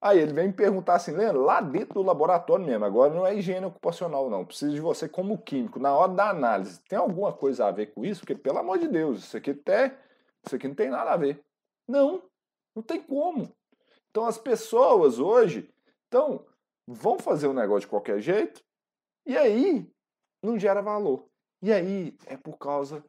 Aí 0.00 0.18
ele 0.18 0.32
vem 0.32 0.46
me 0.46 0.54
perguntar 0.54 0.94
assim, 0.94 1.12
Leandro, 1.12 1.42
lá 1.42 1.60
dentro 1.60 1.94
do 1.94 2.02
laboratório 2.02 2.64
mesmo, 2.64 2.86
agora 2.86 3.12
não 3.12 3.26
é 3.26 3.34
higiene 3.34 3.66
ocupacional 3.66 4.30
não, 4.30 4.46
preciso 4.46 4.74
de 4.74 4.80
você 4.80 5.10
como 5.10 5.36
químico, 5.36 5.78
na 5.78 5.94
hora 5.94 6.12
da 6.12 6.30
análise, 6.30 6.80
tem 6.88 6.98
alguma 6.98 7.34
coisa 7.34 7.66
a 7.66 7.70
ver 7.70 7.92
com 7.92 8.02
isso? 8.02 8.20
Porque, 8.20 8.34
pelo 8.34 8.58
amor 8.58 8.78
de 8.78 8.88
Deus, 8.88 9.24
isso 9.24 9.36
aqui 9.36 9.50
até 9.50 9.98
isso 10.44 10.56
aqui 10.56 10.68
não 10.68 10.74
tem 10.74 10.90
nada 10.90 11.12
a 11.12 11.16
ver. 11.16 11.44
Não, 11.88 12.22
não 12.74 12.82
tem 12.82 13.02
como. 13.02 13.54
Então 14.10 14.26
as 14.26 14.38
pessoas 14.38 15.18
hoje 15.18 15.74
então, 16.14 16.46
vão 16.86 17.18
fazer 17.18 17.48
um 17.48 17.52
negócio 17.52 17.80
de 17.80 17.88
qualquer 17.88 18.20
jeito 18.20 18.62
e 19.26 19.36
aí 19.36 19.92
não 20.40 20.56
gera 20.56 20.80
valor. 20.80 21.28
E 21.60 21.72
aí 21.72 22.16
é 22.26 22.36
por 22.36 22.56
causa 22.56 23.04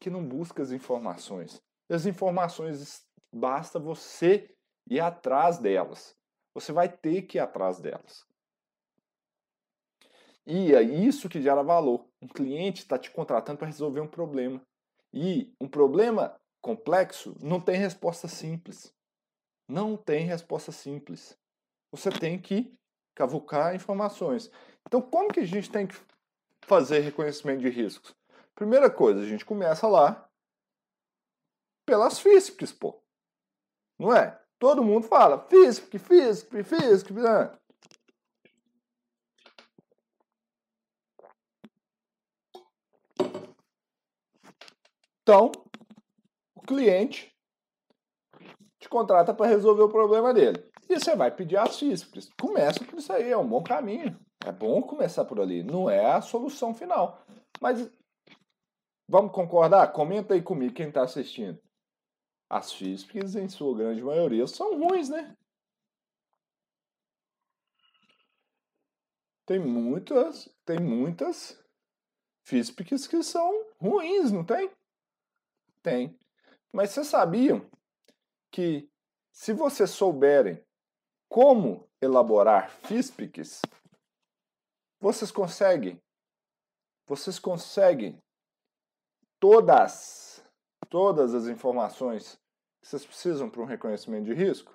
que 0.00 0.08
não 0.08 0.26
busca 0.26 0.62
as 0.62 0.72
informações. 0.72 1.62
As 1.90 2.06
informações 2.06 3.04
basta 3.30 3.78
você 3.78 4.56
ir 4.88 4.98
atrás 4.98 5.58
delas. 5.58 6.16
Você 6.54 6.72
vai 6.72 6.88
ter 6.88 7.20
que 7.22 7.36
ir 7.36 7.40
atrás 7.40 7.80
delas. 7.80 8.24
E 10.46 10.74
é 10.74 10.80
isso 10.80 11.28
que 11.28 11.42
gera 11.42 11.62
valor. 11.62 12.08
Um 12.22 12.28
cliente 12.28 12.80
está 12.80 12.98
te 12.98 13.10
contratando 13.10 13.58
para 13.58 13.66
resolver 13.66 14.00
um 14.00 14.08
problema. 14.08 14.66
E 15.12 15.54
um 15.60 15.68
problema 15.68 16.40
complexo 16.62 17.36
não 17.42 17.60
tem 17.60 17.76
resposta 17.76 18.28
simples. 18.28 18.94
Não 19.68 19.96
tem 19.96 20.24
resposta 20.24 20.70
simples. 20.70 21.36
Você 21.90 22.10
tem 22.10 22.40
que 22.40 22.72
cavucar 23.14 23.74
informações. 23.74 24.50
Então, 24.86 25.02
como 25.02 25.32
que 25.32 25.40
a 25.40 25.46
gente 25.46 25.70
tem 25.70 25.86
que 25.86 25.96
fazer 26.62 27.00
reconhecimento 27.00 27.60
de 27.60 27.68
riscos? 27.68 28.14
Primeira 28.54 28.90
coisa, 28.90 29.20
a 29.20 29.26
gente 29.26 29.44
começa 29.44 29.86
lá 29.88 30.28
pelas 31.84 32.20
FISPs, 32.20 32.72
pô. 32.72 33.02
Não 33.98 34.14
é? 34.14 34.40
Todo 34.58 34.84
mundo 34.84 35.06
fala 35.06 35.46
FISP, 35.48 35.98
FISP, 35.98 36.62
FISP. 36.62 37.12
Né? 37.12 37.58
Então, 45.22 45.52
cliente 46.72 47.30
te 48.78 48.88
contrata 48.88 49.34
para 49.34 49.46
resolver 49.46 49.82
o 49.82 49.88
problema 49.88 50.32
dele. 50.32 50.64
E 50.88 50.98
você 50.98 51.14
vai 51.14 51.30
pedir 51.30 51.56
as 51.56 51.78
FISPs. 51.78 52.30
Começa 52.40 52.84
por 52.84 52.98
isso 52.98 53.12
aí, 53.12 53.30
é 53.30 53.36
um 53.36 53.46
bom 53.46 53.62
caminho. 53.62 54.18
É 54.44 54.50
bom 54.50 54.82
começar 54.82 55.24
por 55.24 55.40
ali. 55.40 55.62
Não 55.62 55.88
é 55.88 56.12
a 56.12 56.20
solução 56.20 56.74
final. 56.74 57.24
Mas 57.60 57.88
vamos 59.08 59.32
concordar? 59.32 59.92
Comenta 59.92 60.34
aí 60.34 60.42
comigo 60.42 60.74
quem 60.74 60.88
está 60.88 61.02
assistindo. 61.02 61.60
As 62.50 62.72
FISPs, 62.72 63.36
em 63.36 63.48
sua 63.48 63.76
grande 63.76 64.02
maioria, 64.02 64.46
são 64.46 64.78
ruins, 64.78 65.08
né? 65.08 65.36
Tem 69.46 69.58
muitas, 69.58 70.48
tem 70.64 70.80
muitas 70.80 71.58
FISPs 72.44 73.06
que 73.06 73.22
são 73.22 73.66
ruins, 73.80 74.32
não 74.32 74.44
tem? 74.44 74.70
Tem. 75.82 76.18
Mas 76.72 76.90
vocês 76.90 77.06
sabiam 77.06 77.64
que 78.50 78.88
se 79.30 79.52
vocês 79.52 79.90
souberem 79.90 80.62
como 81.28 81.88
elaborar 82.00 82.70
FISPICs, 82.70 83.60
vocês 85.00 85.30
conseguem, 85.30 86.00
vocês 87.06 87.38
conseguem 87.38 88.18
todas, 89.40 90.44
todas 90.88 91.34
as 91.34 91.46
informações 91.46 92.38
que 92.80 92.88
vocês 92.88 93.04
precisam 93.04 93.50
para 93.50 93.62
um 93.62 93.66
reconhecimento 93.66 94.24
de 94.24 94.34
risco? 94.34 94.72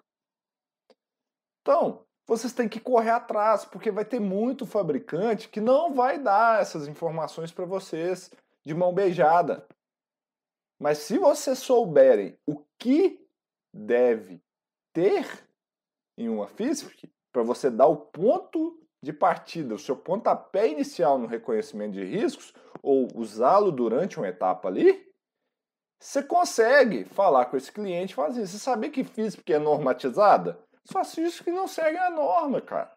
Então, 1.62 2.06
vocês 2.25 2.51
têm 2.51 2.68
que 2.68 2.80
correr 2.80 3.12
atrás, 3.12 3.63
porque 3.63 3.89
vai 3.89 4.04
ter 4.04 4.20
muito 4.20 4.66
fabricante 4.66 5.48
que 5.48 5.62
não 5.62 5.94
vai 5.94 6.20
dar 6.20 6.62
essas 6.62 6.88
informações 6.88 7.51
para 7.51 7.66
vocês 7.66 8.30
de 8.66 8.74
mão 8.74 8.94
beijada. 8.94 9.66
Mas 10.80 11.00
se 11.00 11.18
vocês 11.18 11.60
souberem 11.60 12.38
o 12.46 12.64
que 12.78 13.26
deve 13.74 14.42
ter 14.94 15.26
em 16.18 16.30
uma 16.30 16.48
FISP, 16.48 17.12
para 17.32 17.44
você 17.44 17.70
dar 17.70 17.88
o 17.88 17.98
ponto 17.98 18.80
de 19.02 19.14
partida, 19.14 19.76
o 19.76 19.80
seu 19.80 19.96
pontapé 19.96 20.68
inicial 20.68 21.18
no 21.18 21.28
reconhecimento 21.28 21.94
de 21.94 22.04
riscos, 22.04 22.54
ou 22.82 23.08
usá-lo 23.16 23.72
durante 23.72 24.18
uma 24.18 24.28
etapa 24.28 24.68
ali, 24.68 25.08
você 26.00 26.22
consegue 26.22 27.06
falar 27.06 27.46
com 27.46 27.58
esse 27.58 27.72
cliente 27.72 28.14
e 28.14 28.16
falar 28.16 28.30
assim, 28.30 28.46
você 28.46 28.60
sabia 28.60 28.92
que 28.92 29.04
FISP 29.04 29.54
é 29.54 29.60
normatizada? 29.60 30.60
Só 30.86 31.02
isso 31.02 31.44
que 31.44 31.52
não 31.52 31.68
segue 31.68 31.98
a 31.98 32.10
norma, 32.10 32.62
cara. 32.62 32.96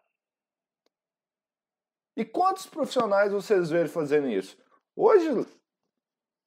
E 2.15 2.23
quantos 2.23 2.65
profissionais 2.65 3.31
vocês 3.31 3.69
veem 3.69 3.87
fazendo 3.87 4.27
isso? 4.27 4.57
Hoje, 4.95 5.27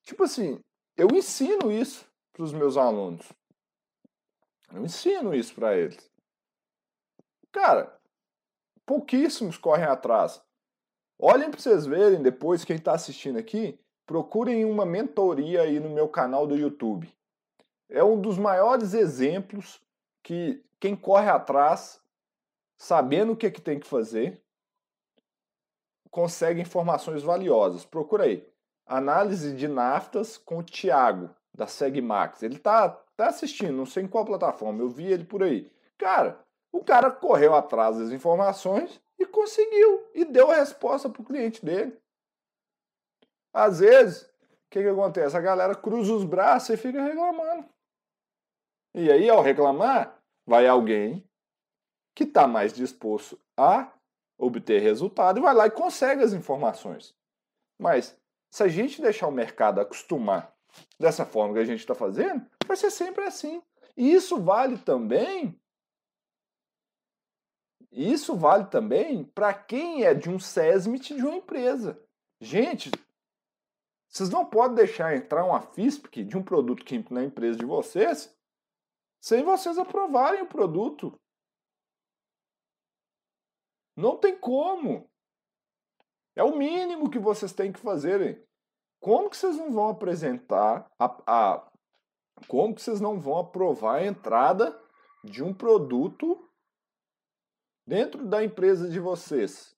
tipo 0.03 0.23
assim, 0.23 0.61
eu 0.97 1.09
ensino 1.13 1.71
isso 1.73 2.07
para 2.33 2.43
os 2.43 2.53
meus 2.53 2.77
alunos. 2.77 3.27
Eu 4.73 4.85
ensino 4.85 5.35
isso 5.35 5.55
para 5.55 5.77
eles. 5.77 6.11
Cara, 7.53 7.97
pouquíssimos 8.85 9.57
correm 9.57 9.87
atrás. 9.87 10.43
Olhem 11.19 11.51
para 11.51 11.61
vocês 11.61 11.87
verem 11.87 12.23
depois, 12.23 12.65
quem 12.65 12.77
está 12.77 12.93
assistindo 12.93 13.39
aqui, 13.39 13.79
procurem 14.05 14.65
uma 14.65 14.85
mentoria 14.85 15.63
aí 15.63 15.79
no 15.79 15.91
meu 15.91 16.09
canal 16.09 16.47
do 16.47 16.57
YouTube. 16.57 17.13
É 17.89 18.03
um 18.03 18.21
dos 18.21 18.39
maiores 18.39 18.95
exemplos 18.95 19.81
que 20.23 20.65
quem 20.81 20.97
corre 20.97 21.31
atrás, 21.31 22.01
sabendo 22.77 23.33
o 23.33 23.37
que, 23.37 23.47
é 23.47 23.51
que 23.51 23.61
tem 23.61 23.79
que 23.79 23.87
fazer, 23.87 24.43
consegue 26.11 26.61
informações 26.61 27.23
valiosas. 27.23 27.85
Procura 27.85 28.25
aí. 28.25 28.47
Análise 28.87 29.55
de 29.55 29.67
naftas 29.67 30.37
com 30.37 30.59
o 30.59 30.63
Thiago, 30.63 31.31
da 31.55 31.67
Segmax. 31.67 32.43
Ele 32.43 32.59
tá, 32.59 32.89
tá 33.17 33.29
assistindo, 33.29 33.73
não 33.73 33.87
sei 33.87 34.05
em 34.05 34.09
qual 34.09 34.25
plataforma, 34.25 34.83
eu 34.83 34.89
vi 34.89 35.07
ele 35.07 35.25
por 35.25 35.43
aí. 35.43 35.73
Cara, 35.97 36.39
o 36.73 36.85
cara 36.85 37.11
correu 37.11 37.55
atrás 37.55 37.99
das 37.99 38.11
informações 38.11 39.01
e 39.19 39.25
conseguiu, 39.25 40.09
e 40.15 40.25
deu 40.25 40.51
a 40.51 40.57
resposta 40.57 41.09
para 41.09 41.23
o 41.23 41.25
cliente 41.25 41.65
dele. 41.65 41.97
Às 43.53 43.79
vezes, 43.79 44.23
o 44.23 44.71
que, 44.71 44.83
que 44.83 44.89
acontece? 44.89 45.37
A 45.37 45.41
galera 45.41 45.75
cruza 45.75 46.13
os 46.13 46.25
braços 46.25 46.71
e 46.71 46.77
fica 46.77 47.01
reclamando. 47.01 47.69
E 48.93 49.11
aí, 49.11 49.31
ao 49.31 49.43
reclamar, 49.43 50.19
vai 50.47 50.67
alguém 50.67 51.25
que 52.15 52.25
está 52.25 52.47
mais 52.47 52.73
disposto 52.73 53.39
a 53.57 53.93
obter 54.39 54.81
resultado 54.81 55.39
e 55.39 55.43
vai 55.43 55.55
lá 55.55 55.67
e 55.67 55.71
consegue 55.71 56.23
as 56.23 56.33
informações. 56.33 57.15
Mas 57.79 58.17
se 58.55 58.63
a 58.63 58.69
gente 58.69 59.03
deixar 59.03 59.27
o 59.27 59.33
mercado 59.33 59.81
acostumar 59.81 60.57
dessa 60.97 61.27
forma 61.27 61.55
que 61.55 61.59
a 61.59 61.65
gente 61.65 61.81
está 61.81 61.93
fazendo, 61.93 62.49
vai 62.65 62.77
ser 62.77 62.89
sempre 62.89 63.25
assim. 63.25 63.61
E 63.97 64.15
isso 64.15 64.41
vale 64.41 64.79
também. 64.79 65.61
Isso 67.91 68.37
vale 68.37 68.67
também 68.67 69.25
para 69.25 69.53
quem 69.53 70.05
é 70.05 70.15
de 70.15 70.31
um 70.31 70.39
SESMIT 70.39 71.17
de 71.17 71.23
uma 71.23 71.35
empresa. 71.35 72.01
Gente, 72.41 72.93
vocês 74.09 74.31
não 74.31 74.47
podem 74.47 74.77
deixar 74.77 75.17
entrar 75.17 75.45
uma 75.45 75.61
FISP 75.61 76.23
de 76.23 76.37
um 76.37 76.43
produto 76.45 76.85
químico 76.85 77.13
na 77.13 77.25
empresa 77.25 77.59
de 77.59 77.67
vocês 77.67 78.33
sem 79.21 79.43
vocês 79.43 79.79
aprovarem 79.79 80.43
o 80.43 80.47
produto. 80.47 81.21
Não 83.97 84.17
tem 84.17 84.39
como. 84.39 85.11
É 86.37 86.43
o 86.43 86.57
mínimo 86.57 87.11
que 87.11 87.19
vocês 87.19 87.53
têm 87.53 87.73
que 87.73 87.81
fazerem. 87.81 88.43
Como 89.01 89.31
que 89.31 89.37
vocês 89.37 89.57
não 89.57 89.71
vão 89.73 89.89
apresentar 89.89 90.91
a, 90.99 91.05
a 91.27 91.71
como 92.49 92.75
que 92.75 92.83
vocês 92.83 93.01
não 93.01 93.21
vão 93.21 93.39
aprovar 93.39 93.97
a 93.97 94.07
entrada 94.07 94.79
de 95.23 95.43
um 95.43 95.55
produto 95.55 96.51
dentro 97.87 98.27
da 98.27 98.43
empresa 98.43 98.89
de 98.89 98.99
vocês? 98.99 99.77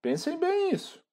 Pensem 0.00 0.38
bem 0.38 0.70
isso. 0.70 1.04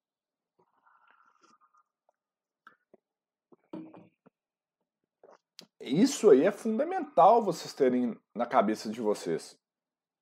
Isso 5.80 6.30
aí 6.30 6.42
é 6.42 6.50
fundamental 6.50 7.44
vocês 7.44 7.72
terem 7.72 8.18
na 8.34 8.46
cabeça 8.46 8.90
de 8.90 9.00
vocês. 9.00 9.58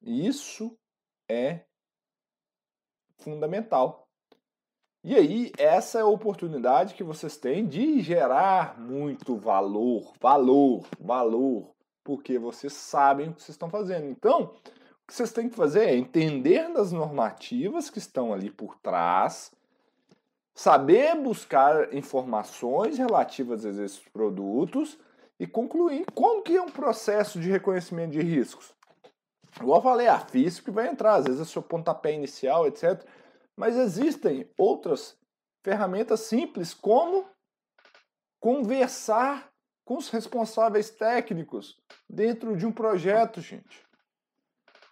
Isso 0.03 0.79
é 1.29 1.65
fundamental. 3.19 4.09
E 5.03 5.15
aí, 5.15 5.53
essa 5.59 5.99
é 5.99 6.03
a 6.03 6.07
oportunidade 6.07 6.95
que 6.95 7.05
vocês 7.05 7.37
têm 7.37 7.67
de 7.67 8.01
gerar 8.01 8.81
muito 8.81 9.37
valor, 9.37 10.15
valor, 10.19 10.87
valor, 10.99 11.75
porque 12.03 12.39
vocês 12.39 12.73
sabem 12.73 13.29
o 13.29 13.35
que 13.35 13.43
vocês 13.43 13.55
estão 13.55 13.69
fazendo. 13.69 14.07
Então, 14.07 14.45
o 14.45 15.07
que 15.07 15.15
vocês 15.15 15.31
têm 15.31 15.51
que 15.51 15.57
fazer 15.57 15.89
é 15.89 15.95
entender 15.95 16.73
das 16.73 16.91
normativas 16.91 17.91
que 17.91 17.99
estão 17.99 18.33
ali 18.33 18.51
por 18.51 18.79
trás, 18.79 19.53
saber 20.55 21.15
buscar 21.17 21.93
informações 21.93 22.97
relativas 22.97 23.67
a 23.67 23.71
esses 23.71 23.99
produtos 24.11 24.99
e 25.39 25.47
concluir 25.47 26.07
como 26.15 26.43
que 26.43 26.57
é 26.57 26.63
um 26.63 26.71
processo 26.71 27.39
de 27.39 27.51
reconhecimento 27.51 28.13
de 28.13 28.23
riscos. 28.23 28.73
Igual 29.61 29.79
eu 29.79 29.83
falei, 29.83 30.09
a 30.09 30.19
FISP 30.19 30.71
vai 30.71 30.89
entrar, 30.89 31.15
às 31.15 31.25
vezes 31.25 31.41
é 31.41 31.45
seu 31.45 31.63
pontapé 31.63 32.13
inicial, 32.13 32.67
etc. 32.67 33.05
Mas 33.57 33.77
existem 33.77 34.51
outras 34.59 35.17
ferramentas 35.63 36.21
simples, 36.21 36.75
como 36.75 37.29
conversar 38.41 39.51
com 39.85 39.97
os 39.97 40.09
responsáveis 40.09 40.91
técnicos 40.91 41.81
dentro 42.09 42.57
de 42.57 42.67
um 42.67 42.73
projeto, 42.73 43.41
gente. 43.41 43.85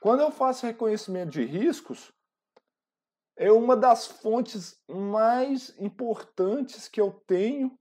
Quando 0.00 0.20
eu 0.20 0.30
faço 0.30 0.66
reconhecimento 0.66 1.30
de 1.30 1.44
riscos, 1.44 2.12
é 3.36 3.50
uma 3.50 3.76
das 3.76 4.06
fontes 4.06 4.80
mais 4.88 5.74
importantes 5.78 6.88
que 6.88 7.00
eu 7.00 7.12
tenho 7.26 7.78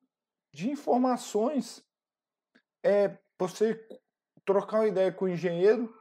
de 0.53 0.69
informações. 0.69 1.83
É 2.83 3.17
você 3.39 3.87
trocar 4.45 4.79
uma 4.79 4.87
ideia 4.87 5.11
com 5.11 5.25
o 5.25 5.29
engenheiro, 5.29 5.93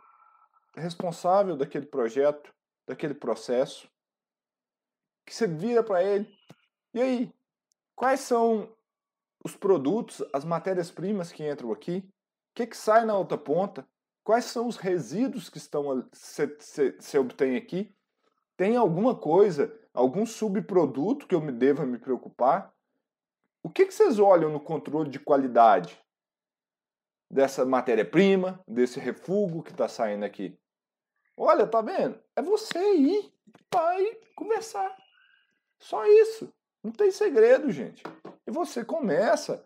responsável 0.77 1.57
daquele 1.57 1.87
projeto, 1.87 2.53
daquele 2.87 3.15
processo, 3.15 3.91
que 5.27 5.35
você 5.35 5.47
vira 5.47 5.83
para 5.83 6.03
ele. 6.03 6.29
E 6.93 7.01
aí, 7.01 7.35
quais 7.95 8.21
são 8.21 8.75
os 9.45 9.57
produtos, 9.57 10.23
as 10.33 10.45
matérias-primas 10.45 11.33
que 11.33 11.49
entram 11.49 11.73
aqui? 11.73 11.99
O 12.51 12.55
que, 12.55 12.67
que 12.67 12.77
sai 12.77 13.05
na 13.05 13.17
outra 13.17 13.39
ponta? 13.39 13.87
Quais 14.23 14.45
são 14.45 14.67
os 14.67 14.77
resíduos 14.77 15.49
que 15.49 15.59
estão 15.59 16.09
se 16.13 17.19
obtém 17.19 17.57
aqui? 17.57 17.95
Tem 18.57 18.77
alguma 18.77 19.17
coisa, 19.17 19.75
algum 19.95 20.27
subproduto 20.27 21.27
que 21.27 21.35
eu 21.35 21.41
me 21.41 21.51
deva 21.51 21.87
me 21.87 21.99
preocupar? 21.99 22.75
O 23.63 23.71
que, 23.71 23.87
que 23.87 23.95
vocês 23.95 24.19
olham 24.19 24.51
no 24.51 24.61
controle 24.61 25.11
de 25.11 25.19
qualidade 25.19 25.99
dessa 27.31 27.65
matéria-prima, 27.65 28.63
desse 28.67 29.01
refúgio 29.01 29.63
que 29.63 29.71
está 29.71 29.89
saindo 29.89 30.25
aqui? 30.25 30.60
Olha, 31.37 31.67
tá 31.67 31.81
vendo? 31.81 32.21
É 32.37 32.43
você 32.43 32.95
ir 32.95 33.33
vai 33.73 34.15
conversar. 34.35 34.97
Só 35.79 36.05
isso. 36.07 36.53
Não 36.83 36.93
tem 36.93 37.11
segredo, 37.11 37.71
gente. 37.71 38.03
E 38.47 38.51
você 38.51 38.85
começa 38.85 39.65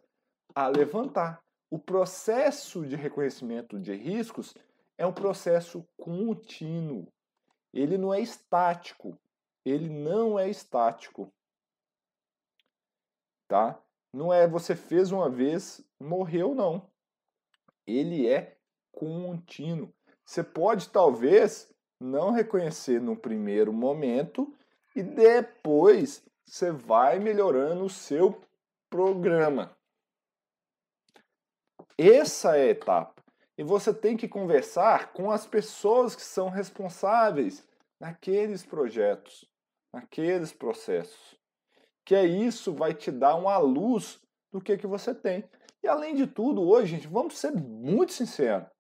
a 0.55 0.69
levantar. 0.69 1.43
O 1.71 1.79
processo 1.79 2.87
de 2.87 2.95
reconhecimento 2.95 3.81
de 3.81 3.95
riscos 3.95 4.55
é 4.97 5.07
um 5.07 5.13
processo 5.13 5.85
contínuo. 5.97 7.09
Ele 7.73 7.99
não 7.99 8.13
é 8.15 8.21
estático. 8.21 9.19
Ele 9.65 9.89
não 9.89 10.39
é 10.39 10.49
estático. 10.49 11.33
Tá? 13.49 13.81
Não 14.13 14.33
é 14.33 14.47
você 14.47 14.77
fez 14.77 15.11
uma 15.11 15.29
vez, 15.29 15.85
morreu, 15.99 16.55
não. 16.55 16.89
Ele 17.87 18.29
é 18.29 18.57
contínuo. 18.93 19.93
Você 20.25 20.43
pode 20.43 20.89
talvez 20.89 21.73
não 22.01 22.31
reconhecer 22.31 23.01
no 23.01 23.17
primeiro 23.17 23.73
momento 23.73 24.53
e 24.97 25.03
depois 25.03 26.23
você 26.47 26.71
vai 26.71 27.19
melhorando 27.19 27.85
o 27.85 27.91
seu 27.91 28.41
programa. 28.91 29.77
Essa 31.99 32.57
é 32.57 32.63
a 32.63 32.71
etapa. 32.71 33.23
E 33.57 33.63
você 33.63 33.95
tem 33.95 34.17
que 34.17 34.27
conversar 34.27 35.13
com 35.13 35.31
as 35.31 35.47
pessoas 35.47 36.17
que 36.17 36.23
são 36.23 36.49
responsáveis 36.49 37.65
naqueles 38.01 38.65
projetos, 38.65 39.49
naqueles 39.93 40.53
processos. 40.53 41.39
Que 42.05 42.15
é 42.15 42.25
isso 42.25 42.75
vai 42.75 42.93
te 42.95 43.13
dar 43.13 43.37
uma 43.37 43.57
luz 43.59 44.21
do 44.53 44.61
que 44.61 44.77
que 44.77 44.87
você 44.87 45.15
tem. 45.15 45.49
E 45.83 45.89
além 45.89 46.15
de 46.15 46.27
tudo, 46.27 46.63
hoje, 46.63 46.97
gente, 46.97 47.07
vamos 47.07 47.39
ser 47.39 47.53
muito 47.53 48.13
sinceros. 48.13 48.74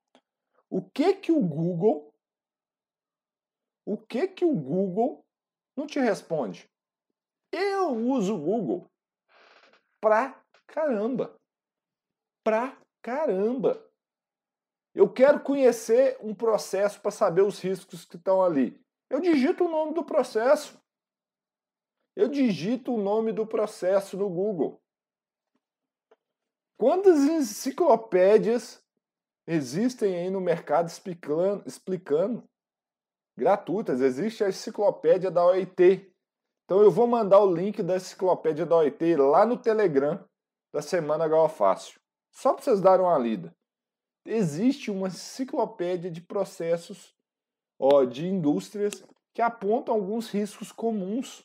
O 0.68 0.82
que 0.82 1.14
que 1.14 1.32
o 1.32 1.40
Google 1.40 2.14
o 3.86 3.98
que 3.98 4.26
que 4.28 4.44
o 4.44 4.54
Google 4.54 5.24
não 5.76 5.86
te 5.86 5.98
responde? 5.98 6.70
Eu 7.52 7.90
uso 7.90 8.34
o 8.34 8.38
Google 8.38 8.90
pra 10.00 10.42
caramba. 10.66 11.38
Pra 12.42 12.78
caramba. 13.02 13.90
Eu 14.94 15.12
quero 15.12 15.42
conhecer 15.42 16.16
um 16.20 16.34
processo 16.34 17.00
para 17.00 17.10
saber 17.10 17.42
os 17.42 17.58
riscos 17.60 18.04
que 18.04 18.16
estão 18.16 18.42
ali. 18.42 18.80
Eu 19.10 19.20
digito 19.20 19.64
o 19.64 19.70
nome 19.70 19.94
do 19.94 20.04
processo. 20.04 20.80
Eu 22.16 22.28
digito 22.28 22.94
o 22.94 23.02
nome 23.02 23.32
do 23.32 23.46
processo 23.46 24.16
no 24.16 24.30
Google. 24.30 24.80
Quantas 26.76 27.20
enciclopédias 27.20 28.83
existem 29.46 30.16
aí 30.16 30.30
no 30.30 30.40
mercado 30.40 30.88
explicando, 30.88 31.62
explicando 31.66 32.44
gratuitas. 33.36 34.00
Existe 34.00 34.44
a 34.44 34.48
enciclopédia 34.48 35.30
da 35.30 35.44
OIT. 35.44 36.10
Então 36.64 36.82
eu 36.82 36.90
vou 36.90 37.06
mandar 37.06 37.40
o 37.40 37.54
link 37.54 37.82
da 37.82 37.96
enciclopédia 37.96 38.64
da 38.64 38.76
OIT 38.76 39.16
lá 39.16 39.44
no 39.44 39.56
Telegram 39.56 40.24
da 40.72 40.80
Semana 40.80 41.28
Gal 41.28 41.48
Fácil. 41.48 42.00
Só 42.32 42.52
para 42.52 42.62
vocês 42.62 42.80
darem 42.80 43.04
uma 43.04 43.18
lida. 43.18 43.54
Existe 44.26 44.90
uma 44.90 45.08
enciclopédia 45.08 46.10
de 46.10 46.20
processos 46.20 47.14
ó, 47.78 48.04
de 48.04 48.26
indústrias 48.26 49.04
que 49.34 49.42
apontam 49.42 49.94
alguns 49.94 50.30
riscos 50.30 50.72
comuns. 50.72 51.44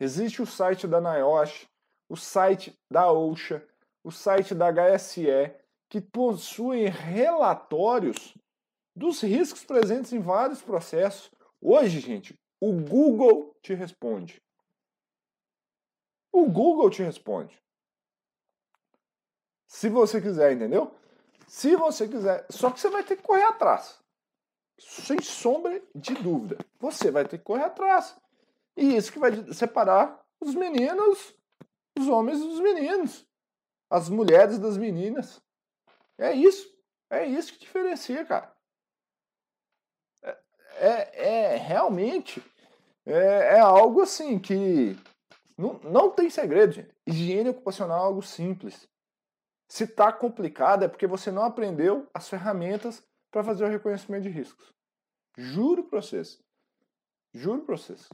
Existe 0.00 0.42
o 0.42 0.46
site 0.46 0.86
da 0.86 1.00
NIOSH, 1.00 1.66
o 2.08 2.16
site 2.16 2.76
da 2.90 3.12
OSHA, 3.12 3.62
o 4.02 4.10
site 4.10 4.54
da 4.54 4.72
HSE, 4.72 5.54
que 5.88 6.00
possuem 6.00 6.86
relatórios 6.86 8.36
dos 8.94 9.20
riscos 9.22 9.64
presentes 9.64 10.12
em 10.12 10.20
vários 10.20 10.60
processos. 10.60 11.30
Hoje, 11.60 12.00
gente, 12.00 12.38
o 12.60 12.72
Google 12.72 13.56
te 13.62 13.74
responde. 13.74 14.42
O 16.32 16.46
Google 16.46 16.90
te 16.90 17.02
responde. 17.02 17.58
Se 19.66 19.88
você 19.88 20.20
quiser, 20.20 20.52
entendeu? 20.52 20.94
Se 21.46 21.76
você 21.76 22.08
quiser. 22.08 22.46
Só 22.50 22.70
que 22.70 22.80
você 22.80 22.90
vai 22.90 23.02
ter 23.02 23.16
que 23.16 23.22
correr 23.22 23.44
atrás. 23.44 23.98
Sem 24.78 25.20
sombra 25.20 25.82
de 25.94 26.14
dúvida. 26.14 26.58
Você 26.78 27.10
vai 27.10 27.26
ter 27.26 27.38
que 27.38 27.44
correr 27.44 27.64
atrás. 27.64 28.16
E 28.76 28.96
isso 28.96 29.12
que 29.12 29.18
vai 29.18 29.52
separar 29.52 30.24
os 30.40 30.54
meninos, 30.54 31.34
os 31.98 32.08
homens 32.08 32.38
dos 32.40 32.60
meninos. 32.60 33.26
As 33.90 34.08
mulheres 34.08 34.58
das 34.58 34.76
meninas. 34.76 35.42
É 36.18 36.32
isso. 36.32 36.68
É 37.10 37.24
isso 37.24 37.52
que 37.52 37.60
diferencia, 37.60 38.24
cara. 38.24 38.54
é, 40.76 41.54
é 41.54 41.56
realmente 41.56 42.42
é, 43.06 43.56
é 43.56 43.60
algo 43.60 44.02
assim 44.02 44.38
que 44.38 44.94
não, 45.56 45.80
não 45.82 46.10
tem 46.10 46.28
segredo, 46.28 46.72
gente. 46.72 46.94
Higiene 47.06 47.48
ocupacional 47.48 47.98
é 47.98 48.06
algo 48.06 48.22
simples. 48.22 48.88
Se 49.66 49.84
está 49.84 50.12
complicado 50.12 50.84
é 50.84 50.88
porque 50.88 51.06
você 51.06 51.30
não 51.30 51.42
aprendeu 51.42 52.08
as 52.12 52.28
ferramentas 52.28 53.02
para 53.30 53.42
fazer 53.42 53.64
o 53.64 53.68
reconhecimento 53.68 54.22
de 54.24 54.28
riscos. 54.28 54.72
Juro 55.36 55.84
para 55.84 56.00
vocês. 56.00 56.38
Juro 57.32 57.62
para 57.62 57.76
vocês. 57.76 58.08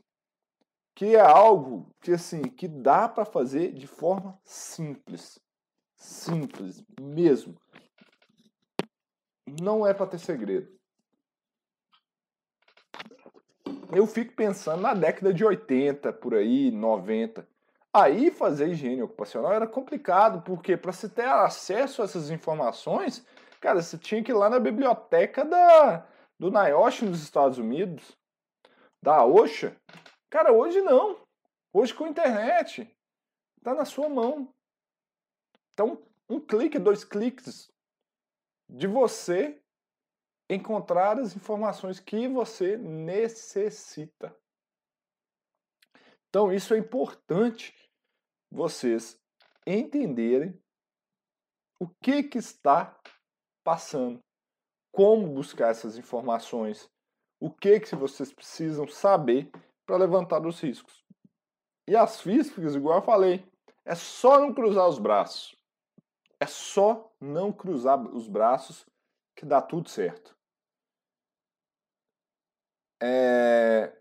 Que 0.94 1.16
é 1.16 1.20
algo 1.20 1.90
que 2.00 2.12
assim, 2.12 2.42
que 2.42 2.68
dá 2.68 3.08
para 3.08 3.24
fazer 3.24 3.72
de 3.72 3.86
forma 3.86 4.38
simples. 4.44 5.38
Simples 5.96 6.82
mesmo. 7.00 7.60
Não 9.46 9.86
é 9.86 9.92
para 9.92 10.06
ter 10.06 10.18
segredo. 10.18 10.72
Eu 13.94 14.06
fico 14.06 14.34
pensando 14.34 14.82
na 14.82 14.94
década 14.94 15.32
de 15.32 15.44
80, 15.44 16.12
por 16.14 16.34
aí, 16.34 16.70
90. 16.70 17.46
Aí 17.92 18.30
fazer 18.30 18.70
higiene 18.70 19.02
ocupacional 19.02 19.52
era 19.52 19.68
complicado, 19.68 20.42
porque 20.42 20.76
para 20.76 20.92
se 20.92 21.08
ter 21.08 21.28
acesso 21.28 22.02
a 22.02 22.04
essas 22.04 22.30
informações, 22.30 23.24
cara, 23.60 23.80
você 23.80 23.96
tinha 23.96 24.22
que 24.22 24.32
ir 24.32 24.34
lá 24.34 24.50
na 24.50 24.58
biblioteca 24.58 25.44
da, 25.44 26.04
do 26.38 26.50
NIOSH 26.50 27.02
nos 27.02 27.22
Estados 27.22 27.58
Unidos, 27.58 28.18
da 29.00 29.24
OSHA. 29.24 29.76
Cara, 30.28 30.52
hoje 30.52 30.80
não. 30.80 31.18
Hoje 31.72 31.94
com 31.94 32.04
a 32.04 32.08
internet, 32.08 32.90
tá 33.62 33.74
na 33.74 33.84
sua 33.84 34.08
mão. 34.08 34.48
Então, 35.72 36.02
um 36.28 36.40
clique, 36.40 36.78
dois 36.78 37.04
cliques 37.04 37.70
de 38.68 38.86
você 38.86 39.60
encontrar 40.48 41.18
as 41.18 41.34
informações 41.34 42.00
que 42.00 42.28
você 42.28 42.76
necessita. 42.76 44.36
Então, 46.28 46.52
isso 46.52 46.74
é 46.74 46.78
importante 46.78 47.74
vocês 48.50 49.20
entenderem 49.66 50.60
o 51.80 51.88
que, 52.02 52.22
que 52.22 52.38
está 52.38 52.98
passando, 53.64 54.20
como 54.92 55.32
buscar 55.34 55.70
essas 55.70 55.96
informações, 55.96 56.88
o 57.40 57.50
que, 57.50 57.80
que 57.80 57.94
vocês 57.94 58.32
precisam 58.32 58.86
saber 58.86 59.50
para 59.86 59.96
levantar 59.96 60.46
os 60.46 60.60
riscos. 60.60 61.04
E 61.86 61.96
as 61.96 62.20
físicas, 62.20 62.74
igual 62.74 62.98
eu 62.98 63.04
falei, 63.04 63.46
é 63.84 63.94
só 63.94 64.40
não 64.40 64.54
cruzar 64.54 64.88
os 64.88 64.98
braços. 64.98 65.54
É 66.40 66.46
só 66.46 67.12
não 67.20 67.52
cruzar 67.52 68.00
os 68.14 68.28
braços 68.28 68.86
que 69.34 69.46
dá 69.46 69.60
tudo 69.60 69.88
certo. 69.88 70.36
É... 73.02 73.92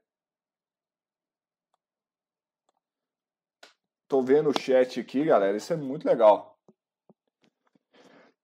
Tô 4.07 4.21
vendo 4.21 4.49
o 4.49 4.59
chat 4.59 4.99
aqui, 4.99 5.25
galera. 5.25 5.57
Isso 5.57 5.73
é 5.73 5.75
muito 5.75 6.05
legal. 6.05 6.57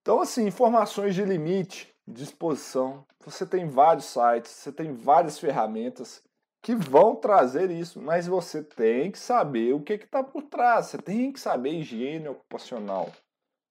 Então, 0.02 0.22
assim, 0.22 0.48
informações 0.48 1.14
de 1.14 1.24
limite, 1.24 1.94
disposição. 2.08 3.06
Você 3.24 3.46
tem 3.46 3.68
vários 3.68 4.06
sites, 4.06 4.52
você 4.52 4.72
tem 4.72 4.92
várias 4.94 5.38
ferramentas 5.38 6.24
que 6.62 6.76
vão 6.76 7.16
trazer 7.16 7.70
isso, 7.70 8.02
mas 8.02 8.28
você 8.28 8.64
tem 8.64 9.12
que 9.12 9.20
saber 9.20 9.74
o 9.74 9.84
que 9.84 9.94
está 9.94 10.24
por 10.24 10.44
trás. 10.44 10.88
Você 10.88 10.98
tem 10.98 11.32
que 11.32 11.40
saber 11.40 11.74
higiene 11.74 12.28
ocupacional 12.28 13.12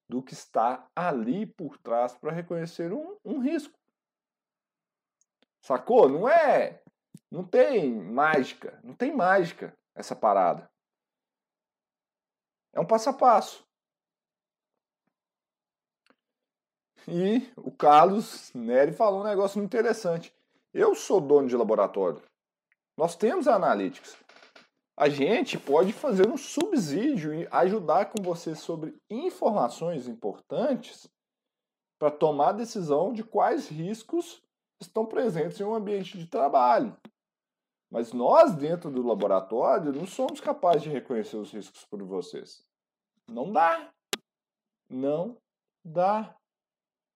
do 0.09 0.23
que 0.23 0.33
está 0.33 0.89
ali 0.95 1.45
por 1.45 1.77
trás 1.77 2.17
para 2.17 2.31
reconhecer 2.31 2.91
um, 2.91 3.15
um 3.23 3.39
risco. 3.39 3.77
Sacou? 5.61 6.09
Não 6.09 6.27
é. 6.27 6.81
Não 7.29 7.43
tem 7.43 7.93
mágica. 7.93 8.79
Não 8.83 8.95
tem 8.95 9.15
mágica 9.15 9.77
essa 9.93 10.15
parada. 10.15 10.69
É 12.73 12.79
um 12.79 12.85
passo 12.85 13.09
a 13.09 13.13
passo. 13.13 13.63
E 17.07 17.51
o 17.55 17.71
Carlos 17.71 18.51
Neri 18.53 18.91
falou 18.91 19.21
um 19.21 19.27
negócio 19.27 19.59
muito 19.59 19.75
interessante. 19.75 20.33
Eu 20.73 20.95
sou 20.95 21.21
dono 21.21 21.47
de 21.47 21.55
laboratório. 21.55 22.21
Nós 22.97 23.15
temos 23.15 23.47
Analytics. 23.47 24.17
A 24.99 25.07
gente 25.07 25.57
pode 25.57 25.93
fazer 25.93 26.27
um 26.27 26.35
subsídio 26.35 27.33
e 27.33 27.47
ajudar 27.51 28.07
com 28.07 28.21
você 28.21 28.53
sobre 28.53 28.93
informações 29.09 30.09
importantes 30.09 31.09
para 31.97 32.11
tomar 32.11 32.51
decisão 32.51 33.13
de 33.13 33.23
quais 33.23 33.69
riscos 33.69 34.43
estão 34.77 35.05
presentes 35.05 35.57
em 35.57 35.63
um 35.63 35.73
ambiente 35.73 36.17
de 36.17 36.27
trabalho. 36.27 36.97
Mas 37.89 38.11
nós, 38.11 38.53
dentro 38.53 38.91
do 38.91 39.01
laboratório, 39.01 39.93
não 39.93 40.05
somos 40.05 40.41
capazes 40.41 40.81
de 40.81 40.89
reconhecer 40.89 41.37
os 41.37 41.53
riscos 41.53 41.85
por 41.85 42.03
vocês. 42.03 42.61
Não 43.25 43.53
dá. 43.53 43.89
Não 44.89 45.37
dá. 45.81 46.35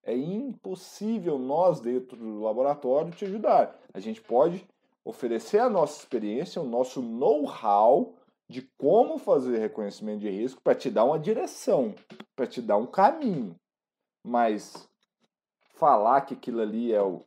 É 0.03 0.15
impossível 0.15 1.37
nós, 1.37 1.81
dentro 1.81 2.15
do 2.15 2.39
laboratório, 2.39 3.11
te 3.11 3.25
ajudar. 3.25 3.77
A 3.93 3.99
gente 3.99 4.21
pode 4.21 4.65
oferecer 5.05 5.59
a 5.59 5.69
nossa 5.69 5.99
experiência, 5.99 6.61
o 6.61 6.67
nosso 6.67 7.01
know-how 7.01 8.15
de 8.49 8.61
como 8.77 9.17
fazer 9.17 9.57
reconhecimento 9.57 10.19
de 10.19 10.29
risco 10.29 10.61
para 10.61 10.75
te 10.75 10.89
dar 10.89 11.05
uma 11.05 11.19
direção, 11.19 11.95
para 12.35 12.47
te 12.47 12.61
dar 12.61 12.77
um 12.77 12.85
caminho. 12.85 13.55
Mas 14.25 14.89
falar 15.73 16.21
que 16.21 16.33
aquilo 16.33 16.61
ali 16.61 16.93
é 16.93 17.01
o, 17.01 17.25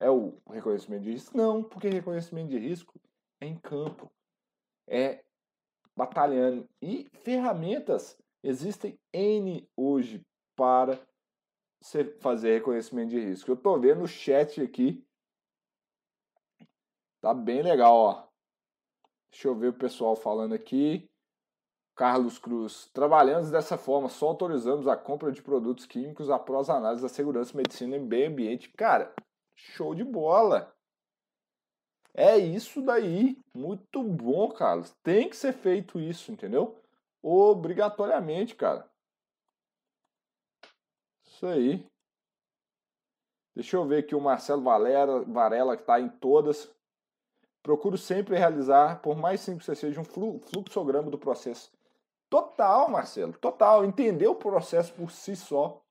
é 0.00 0.10
o 0.10 0.34
reconhecimento 0.50 1.04
de 1.04 1.12
risco? 1.12 1.36
Não, 1.36 1.62
porque 1.62 1.88
reconhecimento 1.88 2.50
de 2.50 2.58
risco 2.58 3.00
é 3.40 3.46
em 3.46 3.56
campo, 3.56 4.10
é 4.88 5.22
batalhando. 5.96 6.68
E 6.82 7.06
ferramentas 7.22 8.18
existem 8.42 8.98
N 9.12 9.68
hoje 9.76 10.20
para 10.56 10.98
fazer 12.20 12.54
reconhecimento 12.54 13.10
de 13.10 13.20
risco. 13.20 13.50
Eu 13.50 13.54
estou 13.54 13.78
vendo 13.78 14.02
o 14.02 14.08
chat 14.08 14.60
aqui. 14.60 15.04
Tá 17.24 17.32
bem 17.32 17.62
legal, 17.62 17.96
ó. 17.96 18.28
Deixa 19.30 19.48
eu 19.48 19.54
ver 19.54 19.68
o 19.68 19.72
pessoal 19.78 20.14
falando 20.14 20.52
aqui. 20.52 21.08
Carlos 21.96 22.38
Cruz. 22.38 22.90
Trabalhamos 22.92 23.50
dessa 23.50 23.78
forma, 23.78 24.10
só 24.10 24.28
autorizamos 24.28 24.86
a 24.86 24.94
compra 24.94 25.32
de 25.32 25.40
produtos 25.40 25.86
químicos 25.86 26.28
após 26.28 26.68
análise 26.68 27.00
da 27.00 27.08
segurança, 27.08 27.56
medicina 27.56 27.96
e 27.96 27.98
meio 27.98 28.28
ambiente. 28.28 28.68
Cara, 28.76 29.14
Show 29.56 29.94
de 29.94 30.04
bola! 30.04 30.70
É 32.12 32.36
isso 32.36 32.82
daí. 32.82 33.38
Muito 33.56 34.02
bom, 34.02 34.50
Carlos. 34.50 34.92
Tem 35.02 35.26
que 35.26 35.36
ser 35.36 35.54
feito 35.54 35.98
isso, 35.98 36.30
entendeu? 36.30 36.78
Obrigatoriamente, 37.22 38.54
cara. 38.54 38.86
Isso 41.24 41.46
aí. 41.46 41.86
Deixa 43.54 43.78
eu 43.78 43.86
ver 43.86 44.04
aqui 44.04 44.14
o 44.14 44.20
Marcelo 44.20 44.62
Valera, 44.62 45.20
Varela, 45.22 45.74
que 45.74 45.84
está 45.84 45.98
em 45.98 46.10
todas. 46.10 46.73
Procuro 47.64 47.98
sempre 47.98 48.38
realizar, 48.38 49.00
por 49.02 49.16
mais 49.16 49.40
simples 49.40 49.66
que 49.66 49.74
seja, 49.74 50.00
um 50.00 50.04
fluxograma 50.04 51.10
do 51.10 51.18
processo. 51.18 51.72
Total, 52.30 52.88
Marcelo, 52.88 53.32
total. 53.32 53.84
Entender 53.84 54.28
o 54.28 54.36
processo 54.36 54.92
por 54.92 55.10
si 55.10 55.34
só 55.34 55.84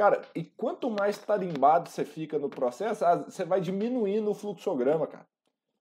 Cara, 0.00 0.22
e 0.34 0.44
quanto 0.44 0.88
mais 0.88 1.18
tarimbado 1.18 1.90
você 1.90 2.06
fica 2.06 2.38
no 2.38 2.48
processo, 2.48 3.04
você 3.26 3.44
vai 3.44 3.60
diminuindo 3.60 4.30
o 4.30 4.34
fluxograma, 4.34 5.06
cara. 5.06 5.26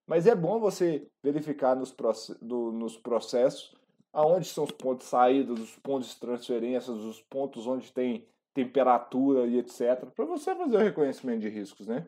Mas 0.05 0.27
é 0.27 0.35
bom 0.35 0.59
você 0.59 1.07
verificar 1.23 1.73
nos, 1.73 1.95
do, 2.41 2.69
nos 2.73 2.97
processos 2.97 3.73
aonde 4.11 4.45
são 4.45 4.65
os 4.65 4.71
pontos 4.71 5.05
de 5.05 5.11
saída, 5.11 5.53
os 5.53 5.77
pontos 5.77 6.09
de 6.09 6.19
transferências, 6.19 6.97
os 6.97 7.21
pontos 7.21 7.65
onde 7.65 7.93
tem 7.93 8.27
temperatura 8.53 9.47
e 9.47 9.57
etc. 9.59 10.05
Para 10.13 10.25
você 10.25 10.53
fazer 10.53 10.75
o 10.75 10.81
reconhecimento 10.81 11.39
de 11.39 11.47
riscos, 11.47 11.87
né? 11.87 12.05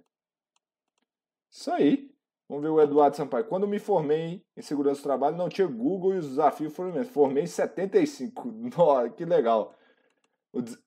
Isso 1.50 1.72
aí. 1.72 2.11
Vamos 2.52 2.66
ver 2.66 2.70
o 2.70 2.82
Eduardo 2.82 3.16
Sampaio. 3.16 3.46
Quando 3.46 3.66
me 3.66 3.80
formei 3.80 4.46
em 4.58 4.62
segurança 4.62 5.00
do 5.00 5.06
trabalho, 5.06 5.38
não 5.38 5.48
tinha 5.48 5.66
Google 5.66 6.16
e 6.16 6.18
os 6.18 6.28
desafios 6.28 6.76
foram 6.76 6.90
imensos. 6.90 7.14
Formei 7.14 7.44
em 7.44 7.48
75. 7.48 8.52
Nossa, 8.76 9.10
que 9.10 9.24
legal. 9.24 9.74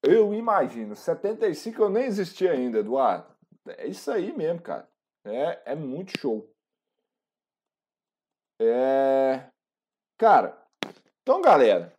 Eu 0.02 0.34
imagino, 0.34 0.94
75 0.94 1.80
eu 1.80 1.88
nem 1.88 2.04
existia 2.04 2.52
ainda, 2.52 2.80
Eduardo. 2.80 3.34
É 3.66 3.86
isso 3.86 4.10
aí 4.10 4.30
mesmo, 4.36 4.60
cara. 4.60 4.86
É, 5.24 5.72
é 5.72 5.74
muito 5.74 6.20
show. 6.20 6.46
É. 8.60 9.48
Cara, 10.18 10.62
então, 11.22 11.40
galera. 11.40 11.94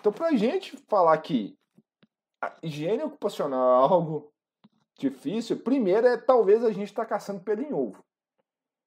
Então, 0.00 0.10
pra 0.10 0.32
gente 0.32 0.78
falar 0.88 1.18
que 1.18 1.58
a 2.42 2.56
higiene 2.62 3.02
ocupacional 3.02 3.82
é 3.82 3.92
algo 3.92 4.32
difícil, 4.98 5.62
primeiro 5.62 6.06
é 6.06 6.16
talvez 6.16 6.64
a 6.64 6.72
gente 6.72 6.94
tá 6.94 7.04
caçando 7.04 7.42
pelo 7.42 7.60
em 7.60 7.74
ovo. 7.74 8.02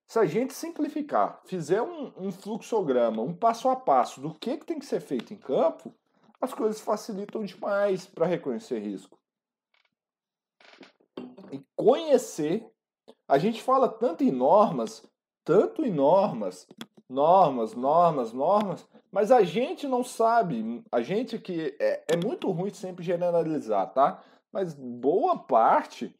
Se 0.07 0.19
a 0.19 0.25
gente 0.25 0.53
simplificar, 0.53 1.41
fizer 1.45 1.81
um, 1.81 2.13
um, 2.17 2.31
fluxograma, 2.31 3.21
um 3.21 3.33
passo 3.33 3.67
a 3.69 3.75
passo 3.75 4.21
do 4.21 4.33
que, 4.33 4.57
que 4.57 4.65
tem 4.65 4.79
que 4.79 4.85
ser 4.85 4.99
feito 4.99 5.33
em 5.33 5.37
campo, 5.37 5.93
as 6.39 6.53
coisas 6.53 6.79
facilitam 6.79 7.43
demais 7.43 8.05
para 8.05 8.27
reconhecer 8.27 8.79
risco. 8.79 9.17
E 11.51 11.63
conhecer 11.75 12.71
A 13.27 13.39
gente 13.39 13.63
fala 13.63 13.89
tanto 13.89 14.23
em 14.23 14.31
normas, 14.31 15.03
tanto 15.43 15.83
em 15.83 15.91
normas, 15.91 16.67
normas, 17.09 17.73
normas, 17.73 18.31
normas, 18.33 18.87
mas 19.11 19.31
a 19.31 19.43
gente 19.43 19.87
não 19.87 20.03
sabe, 20.03 20.83
a 20.91 21.01
gente 21.01 21.39
que 21.39 21.75
é, 21.79 22.03
é 22.09 22.17
muito 22.17 22.51
ruim 22.51 22.71
sempre 22.71 23.03
generalizar, 23.03 23.91
tá? 23.93 24.23
Mas 24.51 24.73
boa 24.75 25.37
parte, 25.37 26.15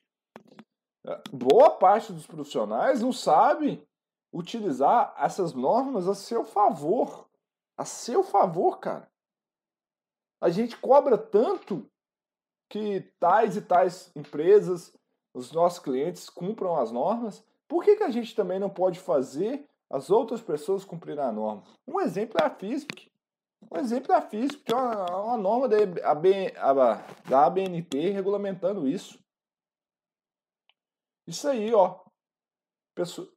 boa 1.32 1.72
parte 1.72 2.12
dos 2.12 2.26
profissionais 2.26 3.02
não 3.02 3.14
sabe 3.14 3.86
utilizar 4.34 5.16
essas 5.18 5.54
normas 5.54 6.08
a 6.08 6.16
seu 6.16 6.44
favor. 6.44 7.28
A 7.78 7.86
seu 7.86 8.24
favor, 8.24 8.80
cara. 8.80 9.10
A 10.42 10.50
gente 10.50 10.78
cobra 10.78 11.18
tanto 11.18 11.90
que 12.70 13.02
tais 13.20 13.56
e 13.56 13.62
tais 13.62 14.12
empresas, 14.16 14.94
os 15.34 15.52
nossos 15.52 15.80
clientes 15.80 16.30
cumpram 16.30 16.76
as 16.78 16.92
normas. 16.92 17.44
Por 17.68 17.84
que, 17.84 17.96
que 17.96 18.04
a 18.04 18.12
gente 18.12 18.36
também 18.36 18.60
não 18.60 18.70
pode 18.70 19.00
fazer 19.00 19.68
as 19.90 20.10
outras 20.10 20.42
pessoas 20.42 20.86
cumprirem 20.86 21.24
a 21.24 21.32
norma? 21.32 21.64
Um 21.88 22.00
exemplo 22.00 22.38
é 22.42 22.46
a 22.46 22.50
FISP. 22.50 23.12
Um 23.72 23.78
exemplo 23.78 24.14
é 24.14 24.16
a 24.16 24.22
FISP, 24.22 24.64
que 24.64 24.74
é 24.74 24.76
uma, 24.76 25.24
uma 25.24 25.38
norma 25.38 25.68
da, 25.68 25.78
da 27.28 27.46
ABNT 27.46 28.10
regulamentando 28.12 28.88
isso. 28.88 29.20
Isso 31.28 31.48
aí, 31.48 31.74
ó. 31.74 32.00
Pessoa, 32.94 33.30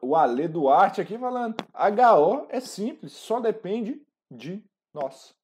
o 0.00 0.16
Ale 0.16 0.48
Duarte 0.48 1.00
aqui 1.00 1.18
falando. 1.18 1.56
HO 1.74 2.46
é 2.48 2.60
simples, 2.60 3.12
só 3.12 3.40
depende 3.40 4.02
de 4.30 4.64
nós. 4.92 5.34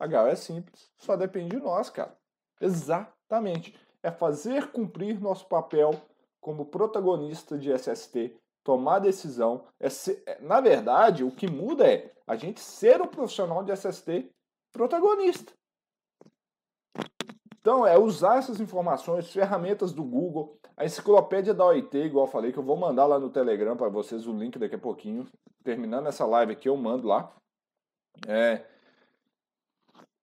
HO 0.00 0.26
é 0.26 0.34
simples, 0.34 0.90
só 0.96 1.16
depende 1.16 1.56
de 1.56 1.62
nós, 1.62 1.90
cara. 1.90 2.16
Exatamente. 2.60 3.78
É 4.02 4.10
fazer 4.10 4.72
cumprir 4.72 5.20
nosso 5.20 5.46
papel 5.46 5.90
como 6.40 6.66
protagonista 6.66 7.56
de 7.56 7.70
SST, 7.70 8.36
tomar 8.64 8.98
decisão. 8.98 9.66
É 9.78 9.88
ser, 9.88 10.22
é, 10.26 10.40
na 10.40 10.60
verdade, 10.60 11.22
o 11.22 11.30
que 11.30 11.46
muda 11.46 11.86
é 11.86 12.12
a 12.26 12.34
gente 12.34 12.60
ser 12.60 13.00
o 13.00 13.06
profissional 13.06 13.62
de 13.62 13.72
SST 13.76 14.32
protagonista. 14.72 15.52
Então, 17.62 17.86
é 17.86 17.96
usar 17.96 18.38
essas 18.38 18.58
informações, 18.58 19.32
ferramentas 19.32 19.92
do 19.92 20.02
Google, 20.02 20.58
a 20.76 20.84
enciclopédia 20.84 21.54
da 21.54 21.64
OIT, 21.64 21.96
igual 21.96 22.26
falei, 22.26 22.50
que 22.50 22.58
eu 22.58 22.62
vou 22.64 22.76
mandar 22.76 23.06
lá 23.06 23.20
no 23.20 23.30
Telegram 23.30 23.76
para 23.76 23.88
vocês 23.88 24.26
o 24.26 24.36
link 24.36 24.58
daqui 24.58 24.74
a 24.74 24.80
pouquinho. 24.80 25.28
Terminando 25.62 26.08
essa 26.08 26.26
live 26.26 26.52
aqui, 26.52 26.68
eu 26.68 26.76
mando 26.76 27.06
lá. 27.06 27.32
É... 28.26 28.66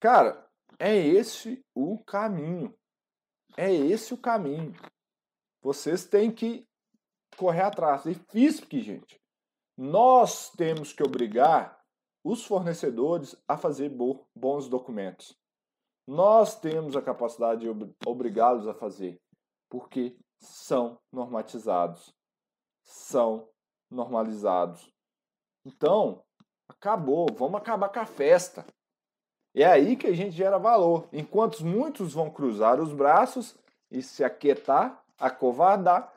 Cara, 0.02 0.46
é 0.78 0.98
esse 0.98 1.64
o 1.74 1.98
caminho. 2.04 2.76
É 3.56 3.74
esse 3.74 4.14
o 4.14 4.18
caminho. 4.18 4.74
Vocês 5.62 6.06
têm 6.06 6.30
que 6.30 6.68
correr 7.38 7.62
atrás. 7.62 8.06
E 8.06 8.16
FISP, 8.16 8.82
gente, 8.82 9.18
nós 9.78 10.52
temos 10.58 10.92
que 10.92 11.04
obrigar 11.04 11.80
os 12.22 12.46
fornecedores 12.46 13.34
a 13.48 13.56
fazer 13.56 13.90
bons 14.36 14.68
documentos. 14.68 15.39
Nós 16.10 16.60
temos 16.60 16.96
a 16.96 17.04
capacidade 17.04 17.62
de 17.62 17.96
obrigá-los 18.04 18.68
a 18.68 18.74
fazer, 18.74 19.22
porque 19.70 20.18
são 20.40 20.98
normatizados, 21.14 22.12
são 22.84 23.48
normalizados. 23.92 24.92
Então, 25.64 26.24
acabou, 26.68 27.28
vamos 27.38 27.62
acabar 27.62 27.90
com 27.90 28.00
a 28.00 28.08
festa. 28.08 28.66
É 29.54 29.64
aí 29.64 29.96
que 29.96 30.08
a 30.08 30.14
gente 30.16 30.32
gera 30.32 30.58
valor. 30.58 31.08
Enquanto 31.14 31.64
muitos 31.64 32.16
vão 32.16 32.32
cruzar 32.32 32.82
os 32.82 32.92
braços 32.92 33.56
e 33.92 34.02
se 34.02 34.24
aquietar, 34.24 35.00
acovardar, 35.16 36.12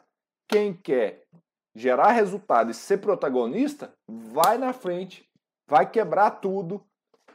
quem 0.48 0.72
quer 0.72 1.26
gerar 1.74 2.12
resultado 2.12 2.70
e 2.70 2.74
ser 2.74 2.96
protagonista, 2.96 3.92
vai 4.08 4.56
na 4.56 4.72
frente, 4.72 5.28
vai 5.68 5.90
quebrar 5.90 6.40
tudo 6.40 6.82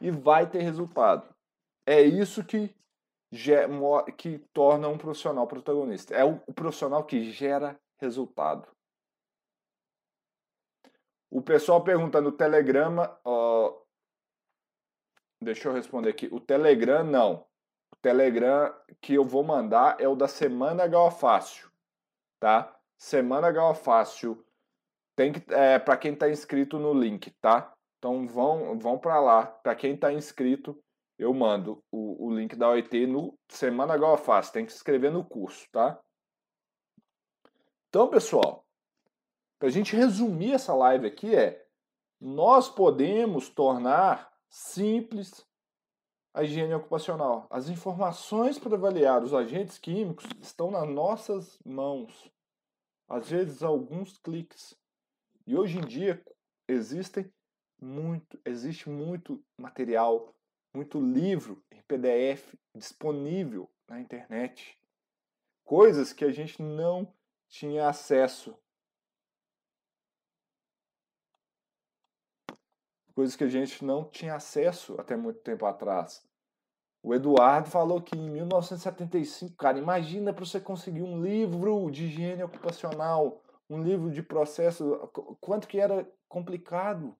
e 0.01 0.09
vai 0.09 0.49
ter 0.49 0.63
resultado. 0.63 1.36
É 1.87 2.01
isso 2.01 2.43
que, 2.43 2.75
que 4.17 4.39
torna 4.51 4.89
um 4.89 4.97
profissional 4.97 5.47
protagonista. 5.47 6.13
É 6.13 6.25
o 6.25 6.37
profissional 6.53 7.05
que 7.05 7.31
gera 7.31 7.79
resultado. 7.97 8.67
O 11.31 11.41
pessoal 11.41 11.81
pergunta 11.81 12.19
no 12.19 12.33
Telegrama. 12.33 13.17
Uh, 13.25 13.81
deixa 15.41 15.69
eu 15.69 15.73
responder 15.73 16.09
aqui. 16.09 16.27
O 16.29 16.41
Telegram 16.41 17.05
não. 17.05 17.45
O 17.93 17.95
Telegram 18.01 18.75
que 18.99 19.13
eu 19.13 19.23
vou 19.23 19.43
mandar 19.43 19.95
é 20.01 20.09
o 20.09 20.15
da 20.15 20.27
Semana 20.27 20.87
Gal 20.87 21.09
Fácil. 21.09 21.71
Tá? 22.37 22.77
Semana 22.97 23.49
Gal 23.49 23.73
Fácil. 23.73 24.45
Tem 25.15 25.31
que 25.31 25.53
é, 25.53 25.79
para 25.79 25.95
quem 25.95 26.11
está 26.11 26.29
inscrito 26.29 26.77
no 26.77 26.93
link, 26.93 27.31
tá? 27.41 27.73
Então 27.97 28.27
vão, 28.27 28.77
vão 28.77 28.99
para 28.99 29.21
lá. 29.21 29.45
Para 29.45 29.73
quem 29.73 29.95
está 29.95 30.11
inscrito, 30.11 30.77
eu 31.17 31.33
mando 31.33 31.83
o, 31.91 32.27
o 32.27 32.35
link 32.35 32.55
da 32.55 32.69
OIT 32.69 33.07
no 33.07 33.37
Semana 33.49 33.97
Fácil. 34.17 34.53
Tem 34.53 34.65
que 34.65 34.71
se 34.71 34.77
inscrever 34.77 35.11
no 35.11 35.25
curso, 35.25 35.67
tá? 35.71 35.99
Então, 37.89 38.07
pessoal, 38.07 38.65
para 39.57 39.69
a 39.69 39.71
gente 39.71 39.95
resumir 39.95 40.53
essa 40.53 40.73
live 40.75 41.07
aqui 41.07 41.33
é 41.33 41.65
nós 42.19 42.69
podemos 42.69 43.49
tornar 43.49 44.31
simples 44.49 45.45
a 46.33 46.43
higiene 46.43 46.75
ocupacional. 46.75 47.47
As 47.49 47.69
informações 47.69 48.59
para 48.59 48.75
avaliar 48.75 49.23
os 49.23 49.33
agentes 49.33 49.79
químicos 49.79 50.25
estão 50.41 50.69
nas 50.69 50.87
nossas 50.87 51.59
mãos. 51.65 52.31
Às 53.07 53.29
vezes 53.29 53.63
alguns 53.63 54.17
cliques. 54.19 54.77
E 55.47 55.55
hoje 55.57 55.79
em 55.79 55.81
dia 55.81 56.23
existem 56.67 57.31
muito, 57.81 58.39
existe 58.45 58.89
muito 58.89 59.43
material 59.57 60.36
muito 60.77 61.01
livro 61.01 61.63
em 61.71 61.81
PDF 61.81 62.53
disponível 62.75 63.67
na 63.87 63.99
internet. 63.99 64.77
Coisas 65.65 66.13
que 66.13 66.23
a 66.23 66.31
gente 66.31 66.61
não 66.61 67.11
tinha 67.49 67.89
acesso. 67.89 68.55
Coisas 73.15 73.35
que 73.35 73.43
a 73.43 73.49
gente 73.49 73.83
não 73.83 74.07
tinha 74.07 74.35
acesso 74.35 74.93
até 74.99 75.17
muito 75.17 75.39
tempo 75.39 75.65
atrás. 75.65 76.23
O 77.01 77.15
Eduardo 77.15 77.69
falou 77.69 77.99
que 77.99 78.15
em 78.15 78.29
1975, 78.29 79.55
cara, 79.55 79.79
imagina 79.79 80.31
para 80.31 80.45
você 80.45 80.59
conseguir 80.59 81.01
um 81.01 81.23
livro 81.23 81.89
de 81.89 82.05
higiene 82.05 82.43
ocupacional, 82.43 83.41
um 83.67 83.81
livro 83.81 84.11
de 84.11 84.21
processo, 84.21 85.09
quanto 85.41 85.67
que 85.67 85.79
era 85.79 86.07
complicado. 86.29 87.17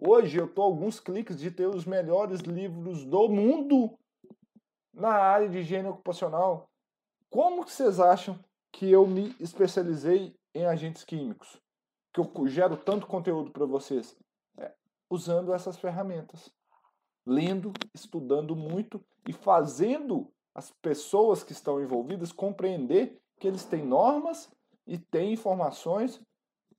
Hoje 0.00 0.38
eu 0.38 0.44
estou 0.44 0.64
alguns 0.64 1.00
cliques 1.00 1.36
de 1.36 1.50
ter 1.50 1.66
os 1.66 1.84
melhores 1.84 2.38
livros 2.42 3.04
do 3.04 3.28
mundo 3.28 3.98
na 4.94 5.10
área 5.10 5.48
de 5.48 5.58
higiene 5.58 5.88
ocupacional. 5.88 6.70
Como 7.28 7.64
vocês 7.64 7.98
acham 7.98 8.38
que 8.70 8.88
eu 8.88 9.04
me 9.08 9.34
especializei 9.40 10.36
em 10.54 10.64
agentes 10.64 11.02
químicos? 11.02 11.60
Que 12.12 12.20
eu 12.20 12.46
gero 12.46 12.76
tanto 12.76 13.08
conteúdo 13.08 13.50
para 13.50 13.66
vocês? 13.66 14.16
É, 14.56 14.72
usando 15.10 15.52
essas 15.52 15.76
ferramentas. 15.76 16.48
Lendo, 17.26 17.72
estudando 17.92 18.54
muito 18.54 19.04
e 19.26 19.32
fazendo 19.32 20.32
as 20.54 20.70
pessoas 20.70 21.42
que 21.42 21.50
estão 21.50 21.82
envolvidas 21.82 22.30
compreender 22.30 23.20
que 23.40 23.48
eles 23.48 23.64
têm 23.64 23.84
normas 23.84 24.48
e 24.86 24.96
têm 24.96 25.32
informações 25.32 26.20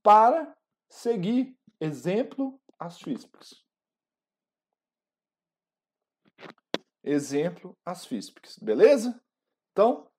para 0.01 0.55
seguir. 0.87 1.53
Exemplo 1.81 2.57
as 2.79 3.01
FISPs. 3.01 3.63
Exemplo, 7.03 7.77
as 7.85 8.05
FISPs, 8.05 8.57
beleza? 8.59 9.21
Então, 9.71 10.09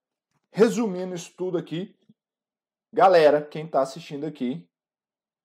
resumindo 0.52 1.14
isso 1.14 1.34
tudo 1.36 1.56
aqui, 1.56 1.96
galera, 2.92 3.44
quem 3.44 3.66
está 3.66 3.80
assistindo 3.80 4.26
aqui, 4.26 4.68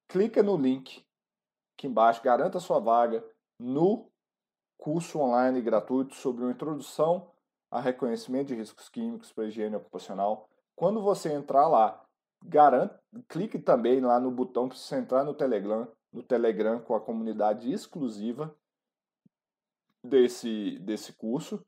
clica 0.07 0.43
no 0.43 0.57
link 0.57 1.05
aqui 1.77 1.87
embaixo, 1.87 2.21
garanta 2.21 2.59
sua 2.59 2.79
vaga 2.79 3.23
no 3.59 4.11
curso 4.77 5.19
online 5.19 5.61
gratuito 5.61 6.15
sobre 6.15 6.43
uma 6.43 6.51
introdução 6.51 7.31
a 7.71 7.79
reconhecimento 7.79 8.47
de 8.47 8.55
riscos 8.55 8.89
químicos 8.89 9.31
para 9.31 9.45
higiene 9.45 9.75
ocupacional. 9.75 10.49
Quando 10.75 11.01
você 11.01 11.33
entrar 11.33 11.67
lá, 11.67 12.03
garanta, 12.43 13.01
clique 13.27 13.59
também 13.59 13.99
lá 13.99 14.19
no 14.19 14.31
botão 14.31 14.67
para 14.67 14.77
você 14.77 14.95
entrar 14.97 15.23
no 15.23 15.33
Telegram 15.33 15.91
no 16.15 16.23
Telegram 16.23 16.79
com 16.79 16.95
a 16.95 17.01
comunidade 17.01 17.69
exclusiva 17.69 18.55
desse, 20.01 20.79
desse 20.79 21.11
curso 21.11 21.63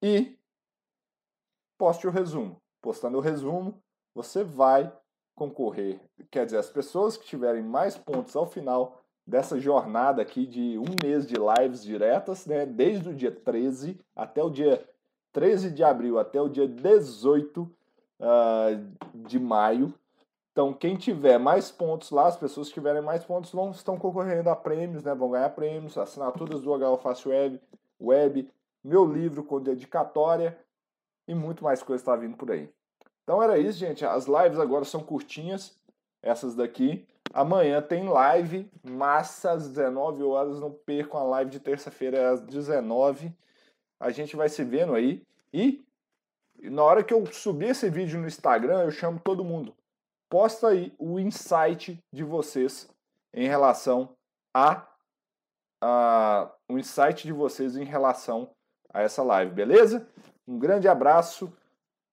e 0.00 0.38
poste 1.76 2.06
o 2.06 2.10
resumo. 2.10 2.62
Postando 2.80 3.18
o 3.18 3.20
resumo, 3.20 3.82
você 4.14 4.44
vai 4.44 4.92
concorrer. 5.34 6.00
Quer 6.30 6.44
dizer, 6.44 6.58
as 6.58 6.70
pessoas 6.70 7.16
que 7.16 7.26
tiverem 7.26 7.62
mais 7.62 7.98
pontos 7.98 8.36
ao 8.36 8.46
final 8.46 9.02
dessa 9.26 9.58
jornada 9.58 10.22
aqui 10.22 10.46
de 10.46 10.78
um 10.78 10.94
mês 11.02 11.26
de 11.26 11.34
lives 11.34 11.82
diretas, 11.82 12.46
né, 12.46 12.64
desde 12.64 13.08
o 13.08 13.14
dia 13.14 13.32
13 13.32 14.00
até 14.14 14.42
o 14.42 14.48
dia 14.48 14.88
13 15.32 15.72
de 15.72 15.82
abril 15.82 16.18
até 16.18 16.40
o 16.40 16.48
dia 16.48 16.68
18 16.68 17.62
uh, 17.62 19.26
de 19.26 19.38
maio. 19.40 19.92
Então, 20.58 20.72
quem 20.72 20.96
tiver 20.96 21.38
mais 21.38 21.70
pontos 21.70 22.10
lá, 22.10 22.26
as 22.26 22.36
pessoas 22.36 22.66
que 22.66 22.74
tiverem 22.74 23.00
mais 23.00 23.22
pontos 23.24 23.52
vão, 23.52 23.70
estão 23.70 23.96
concorrendo 23.96 24.50
a 24.50 24.56
prêmios, 24.56 25.04
né? 25.04 25.14
Vão 25.14 25.30
ganhar 25.30 25.50
prêmios, 25.50 25.96
assinaturas 25.96 26.62
do 26.62 26.72
HO 26.72 26.96
Fácil 26.96 27.30
Web, 27.30 27.60
Web, 28.00 28.50
meu 28.82 29.06
livro 29.06 29.44
com 29.44 29.60
dedicatória 29.60 30.58
e 31.28 31.32
muito 31.32 31.62
mais 31.62 31.80
coisa 31.80 32.02
está 32.02 32.16
vindo 32.16 32.36
por 32.36 32.50
aí. 32.50 32.68
Então 33.22 33.40
era 33.40 33.56
isso, 33.56 33.78
gente. 33.78 34.04
As 34.04 34.26
lives 34.26 34.58
agora 34.58 34.84
são 34.84 35.00
curtinhas, 35.00 35.78
essas 36.20 36.56
daqui. 36.56 37.06
Amanhã 37.32 37.80
tem 37.80 38.08
live, 38.08 38.68
massa 38.82 39.52
às 39.52 39.68
19 39.68 40.24
horas. 40.24 40.58
Não 40.58 40.72
percam 40.72 41.20
a 41.20 41.22
live 41.22 41.52
de 41.52 41.60
terça-feira 41.60 42.32
às 42.32 42.40
19. 42.40 43.32
A 44.00 44.10
gente 44.10 44.34
vai 44.34 44.48
se 44.48 44.64
vendo 44.64 44.96
aí. 44.96 45.22
E 45.52 45.86
na 46.60 46.82
hora 46.82 47.04
que 47.04 47.14
eu 47.14 47.24
subir 47.26 47.68
esse 47.68 47.88
vídeo 47.88 48.20
no 48.20 48.26
Instagram, 48.26 48.82
eu 48.82 48.90
chamo 48.90 49.20
todo 49.22 49.44
mundo. 49.44 49.72
Posta 50.28 50.68
aí 50.68 50.92
o 50.98 51.18
insight 51.18 51.98
de 52.12 52.22
vocês 52.22 52.88
em 53.32 53.48
relação 53.48 54.10
a, 54.54 54.86
a 55.82 56.50
o 56.68 56.78
insight 56.78 57.26
de 57.26 57.32
vocês 57.32 57.76
em 57.76 57.84
relação 57.84 58.50
a 58.92 59.00
essa 59.00 59.22
live, 59.22 59.52
beleza? 59.52 60.06
Um 60.46 60.58
grande 60.58 60.86
abraço. 60.86 61.52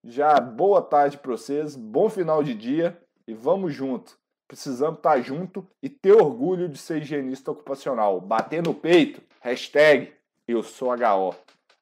Já 0.04 0.40
boa 0.40 0.82
tarde 0.82 1.18
para 1.18 1.32
vocês, 1.32 1.76
bom 1.76 2.10
final 2.10 2.44
de 2.44 2.54
dia 2.54 2.98
e 3.28 3.34
vamos 3.34 3.74
junto. 3.74 4.18
Precisamos 4.48 4.98
estar 4.98 5.16
tá 5.16 5.22
junto 5.22 5.68
e 5.82 5.90
ter 5.90 6.14
orgulho 6.14 6.70
de 6.70 6.78
ser 6.78 7.02
higienista 7.02 7.52
ocupacional. 7.52 8.22
Bater 8.22 8.62
no 8.62 8.74
peito, 8.74 9.22
hashtag 9.42 10.14
eu 10.48 10.62
sou 10.62 10.92
HO. 10.92 11.36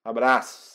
Abraços. 0.04 0.73